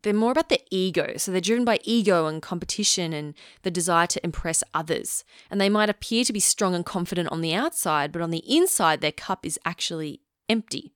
they're 0.02 0.14
more 0.14 0.32
about 0.32 0.48
the 0.48 0.60
ego. 0.70 1.14
So 1.16 1.32
they're 1.32 1.40
driven 1.40 1.64
by 1.64 1.80
ego 1.82 2.26
and 2.26 2.40
competition 2.40 3.12
and 3.12 3.34
the 3.62 3.70
desire 3.70 4.06
to 4.08 4.24
impress 4.24 4.62
others. 4.72 5.24
And 5.50 5.60
they 5.60 5.68
might 5.68 5.90
appear 5.90 6.24
to 6.24 6.32
be 6.32 6.40
strong 6.40 6.74
and 6.74 6.86
confident 6.86 7.30
on 7.30 7.40
the 7.40 7.54
outside, 7.54 8.12
but 8.12 8.22
on 8.22 8.30
the 8.30 8.44
inside, 8.48 9.00
their 9.00 9.12
cup 9.12 9.44
is 9.44 9.58
actually 9.64 10.20
empty. 10.48 10.94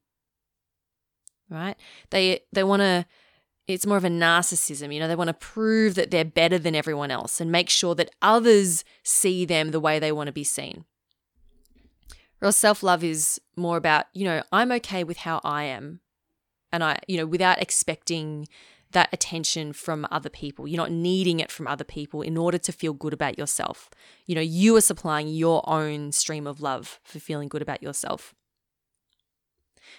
Right? 1.51 1.77
They 2.11 2.41
they 2.53 2.63
want 2.65 2.81
to 2.81 3.07
it's 3.69 3.87
more 3.87 3.97
of 3.97 4.05
a 4.05 4.09
narcissism, 4.09 4.93
you 4.93 5.01
know, 5.01 5.09
they 5.09 5.17
want 5.17 5.29
to 5.29 5.35
prove 5.35 5.95
that 5.95 6.11
they're 6.11 6.25
better 6.25 6.59
than 6.59 6.75
everyone 6.75 7.11
else 7.11 7.41
and 7.41 7.53
make 7.53 7.69
sure 7.69 7.95
that 7.95 8.11
others 8.21 8.85
see 9.03 9.45
them 9.45 9.71
the 9.71 9.81
way 9.81 9.99
they 9.99 10.13
want 10.13 10.27
to 10.29 10.33
be 10.33 10.45
seen. 10.45 10.85
Whereas 12.39 12.57
self-love 12.57 13.05
is 13.05 13.41
more 13.57 13.77
about, 13.77 14.07
you 14.13 14.25
know, 14.25 14.43
I'm 14.51 14.73
okay 14.73 15.05
with 15.05 15.19
how 15.19 15.41
I 15.45 15.65
am. 15.65 16.01
And 16.73 16.83
I, 16.83 16.99
you 17.07 17.17
know, 17.19 17.27
without 17.27 17.63
expecting 17.63 18.49
that 18.93 19.09
attention 19.13 19.73
from 19.73 20.07
other 20.11 20.29
people. 20.29 20.69
You're 20.69 20.77
not 20.77 20.91
needing 20.91 21.41
it 21.41 21.51
from 21.51 21.67
other 21.67 21.85
people 21.85 22.23
in 22.23 22.37
order 22.37 22.59
to 22.59 22.73
feel 22.73 22.93
good 22.93 23.13
about 23.13 23.39
yourself. 23.39 23.91
You 24.27 24.35
know, 24.35 24.41
you 24.41 24.77
are 24.77 24.81
supplying 24.81 25.29
your 25.29 25.69
own 25.69 26.13
stream 26.13 26.47
of 26.47 26.61
love 26.61 27.01
for 27.03 27.19
feeling 27.19 27.49
good 27.49 27.63
about 27.63 27.83
yourself. 27.83 28.35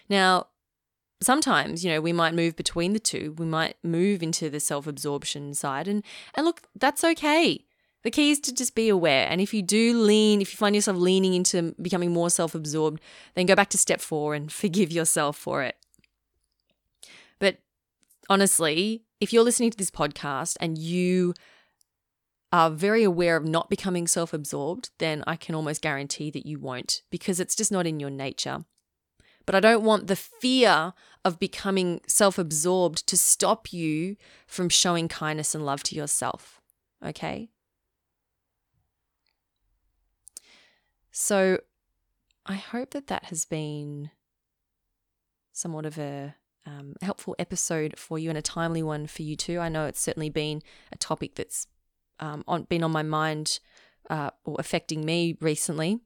Now, 0.10 0.48
sometimes, 1.26 1.84
you 1.84 1.92
know, 1.92 2.02
we 2.02 2.14
might 2.14 2.34
move 2.34 2.56
between 2.56 2.94
the 2.94 3.00
two. 3.00 3.34
We 3.38 3.46
might 3.46 3.76
move 3.84 4.24
into 4.24 4.50
the 4.50 4.60
self-absorption 4.60 5.54
side 5.54 5.88
and 5.88 6.04
and 6.36 6.46
look, 6.46 6.62
that's 6.76 7.04
okay. 7.04 7.66
The 8.04 8.12
key 8.12 8.32
is 8.32 8.40
to 8.42 8.54
just 8.54 8.76
be 8.76 8.90
aware. 8.90 9.28
And 9.30 9.40
if 9.40 9.54
you 9.54 9.62
do 9.62 9.98
lean, 9.98 10.42
if 10.42 10.52
you 10.52 10.58
find 10.58 10.76
yourself 10.76 10.98
leaning 10.98 11.34
into 11.34 11.74
becoming 11.82 12.12
more 12.12 12.30
self-absorbed, 12.30 13.02
then 13.36 13.46
go 13.46 13.56
back 13.56 13.70
to 13.70 13.78
step 13.78 14.02
4 14.02 14.36
and 14.36 14.52
forgive 14.62 14.92
yourself 14.92 15.38
for 15.38 15.64
it. 15.64 15.78
But 17.40 17.60
honestly, 18.30 19.04
if 19.22 19.32
you're 19.32 19.44
listening 19.44 19.72
to 19.72 19.78
this 19.78 19.92
podcast 19.92 20.58
and 20.60 20.78
you 20.78 21.34
are 22.52 22.70
very 22.70 23.04
aware 23.04 23.36
of 23.36 23.46
not 23.46 23.70
becoming 23.70 24.06
self 24.06 24.34
absorbed, 24.34 24.92
then 25.00 25.24
I 25.26 25.36
can 25.36 25.56
almost 25.56 25.82
guarantee 25.82 26.30
that 26.32 26.46
you 26.46 26.60
won't 26.60 27.02
because 27.10 27.40
it's 27.40 27.56
just 27.56 27.72
not 27.72 27.88
in 27.88 28.00
your 28.00 28.12
nature. 28.12 28.66
But 29.46 29.56
I 29.56 29.60
don't 29.60 29.84
want 29.84 30.08
the 30.08 30.16
fear 30.16 30.94
of 31.26 31.40
becoming 31.40 32.02
self 32.08 32.38
absorbed 32.38 33.08
to 33.08 33.18
stop 33.18 33.72
you 33.72 34.18
from 34.48 34.70
showing 34.70 35.08
kindness 35.08 35.56
and 35.56 35.66
love 35.66 35.84
to 35.84 35.96
yourself. 35.96 36.62
Okay? 37.06 37.50
So 41.12 41.60
I 42.46 42.56
hope 42.56 42.92
that 42.92 43.08
that 43.08 43.26
has 43.26 43.46
been 43.46 44.12
somewhat 45.52 45.86
of 45.86 45.98
a 45.98 46.36
um, 46.66 46.96
helpful 47.02 47.36
episode 47.38 47.98
for 47.98 48.18
you 48.18 48.30
and 48.30 48.38
a 48.38 48.42
timely 48.42 48.84
one 48.84 49.08
for 49.08 49.22
you 49.22 49.36
too. 49.36 49.60
I 49.60 49.70
know 49.70 49.86
it's 49.86 50.02
certainly 50.02 50.30
been 50.30 50.62
a 50.92 50.98
topic 50.98 51.36
that's 51.36 51.68
um, 52.20 52.44
on, 52.48 52.64
been 52.64 52.84
on 52.84 52.92
my 52.92 53.04
mind 53.04 53.60
uh, 54.10 54.32
or 54.44 54.56
affecting 54.60 55.06
me 55.06 55.38
recently. 55.40 56.00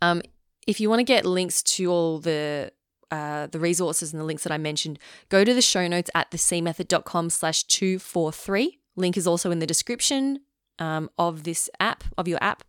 Um, 0.00 0.22
if 0.66 0.80
you 0.80 0.88
want 0.88 1.00
to 1.00 1.04
get 1.04 1.24
links 1.24 1.62
to 1.62 1.90
all 1.90 2.18
the 2.18 2.72
uh, 3.10 3.46
the 3.46 3.58
resources 3.58 4.12
and 4.12 4.20
the 4.20 4.24
links 4.24 4.42
that 4.44 4.52
I 4.52 4.58
mentioned, 4.58 4.98
go 5.28 5.44
to 5.44 5.54
the 5.54 5.62
show 5.62 5.86
notes 5.88 6.10
at 6.14 6.30
thecmethod.com 6.30 7.30
slash 7.30 7.64
243. 7.64 8.78
Link 8.96 9.16
is 9.16 9.26
also 9.26 9.50
in 9.50 9.58
the 9.58 9.66
description 9.66 10.40
um, 10.78 11.10
of 11.18 11.44
this 11.44 11.70
app, 11.80 12.04
of 12.16 12.28
your 12.28 12.38
app. 12.42 12.64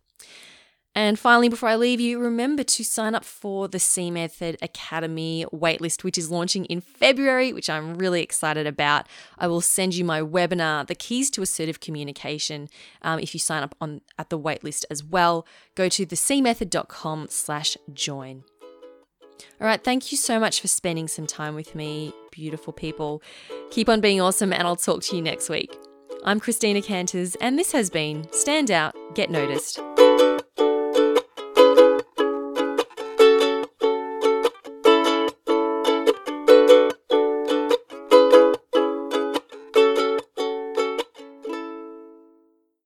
And 0.92 1.18
finally, 1.18 1.48
before 1.48 1.68
I 1.68 1.76
leave 1.76 2.00
you, 2.00 2.18
remember 2.18 2.64
to 2.64 2.84
sign 2.84 3.14
up 3.14 3.24
for 3.24 3.68
the 3.68 3.78
C 3.78 4.10
Method 4.10 4.58
Academy 4.60 5.46
waitlist, 5.52 6.02
which 6.02 6.18
is 6.18 6.32
launching 6.32 6.64
in 6.64 6.80
February, 6.80 7.52
which 7.52 7.70
I'm 7.70 7.94
really 7.94 8.22
excited 8.22 8.66
about. 8.66 9.06
I 9.38 9.46
will 9.46 9.60
send 9.60 9.94
you 9.94 10.04
my 10.04 10.20
webinar, 10.20 10.86
The 10.88 10.96
Keys 10.96 11.30
to 11.30 11.42
Assertive 11.42 11.78
Communication, 11.78 12.68
um, 13.02 13.20
if 13.20 13.34
you 13.34 13.40
sign 13.40 13.62
up 13.62 13.76
on 13.80 14.00
at 14.18 14.30
the 14.30 14.38
waitlist 14.38 14.84
as 14.90 15.04
well. 15.04 15.46
Go 15.76 15.88
to 15.88 16.04
thecmethod.com 16.04 17.28
slash 17.30 17.76
join. 17.92 18.42
All 19.60 19.66
right, 19.66 19.82
thank 19.82 20.12
you 20.12 20.18
so 20.18 20.38
much 20.40 20.60
for 20.60 20.68
spending 20.68 21.08
some 21.08 21.26
time 21.26 21.54
with 21.54 21.74
me, 21.74 22.12
beautiful 22.30 22.72
people. 22.72 23.22
Keep 23.70 23.88
on 23.88 24.00
being 24.00 24.20
awesome, 24.20 24.52
and 24.52 24.62
I'll 24.62 24.76
talk 24.76 25.02
to 25.04 25.16
you 25.16 25.22
next 25.22 25.48
week. 25.48 25.76
I'm 26.24 26.40
Christina 26.40 26.82
Canters, 26.82 27.34
and 27.36 27.58
this 27.58 27.72
has 27.72 27.90
been 27.90 28.26
Stand 28.32 28.70
Out, 28.70 28.94
Get 29.14 29.30
Noticed. 29.30 29.80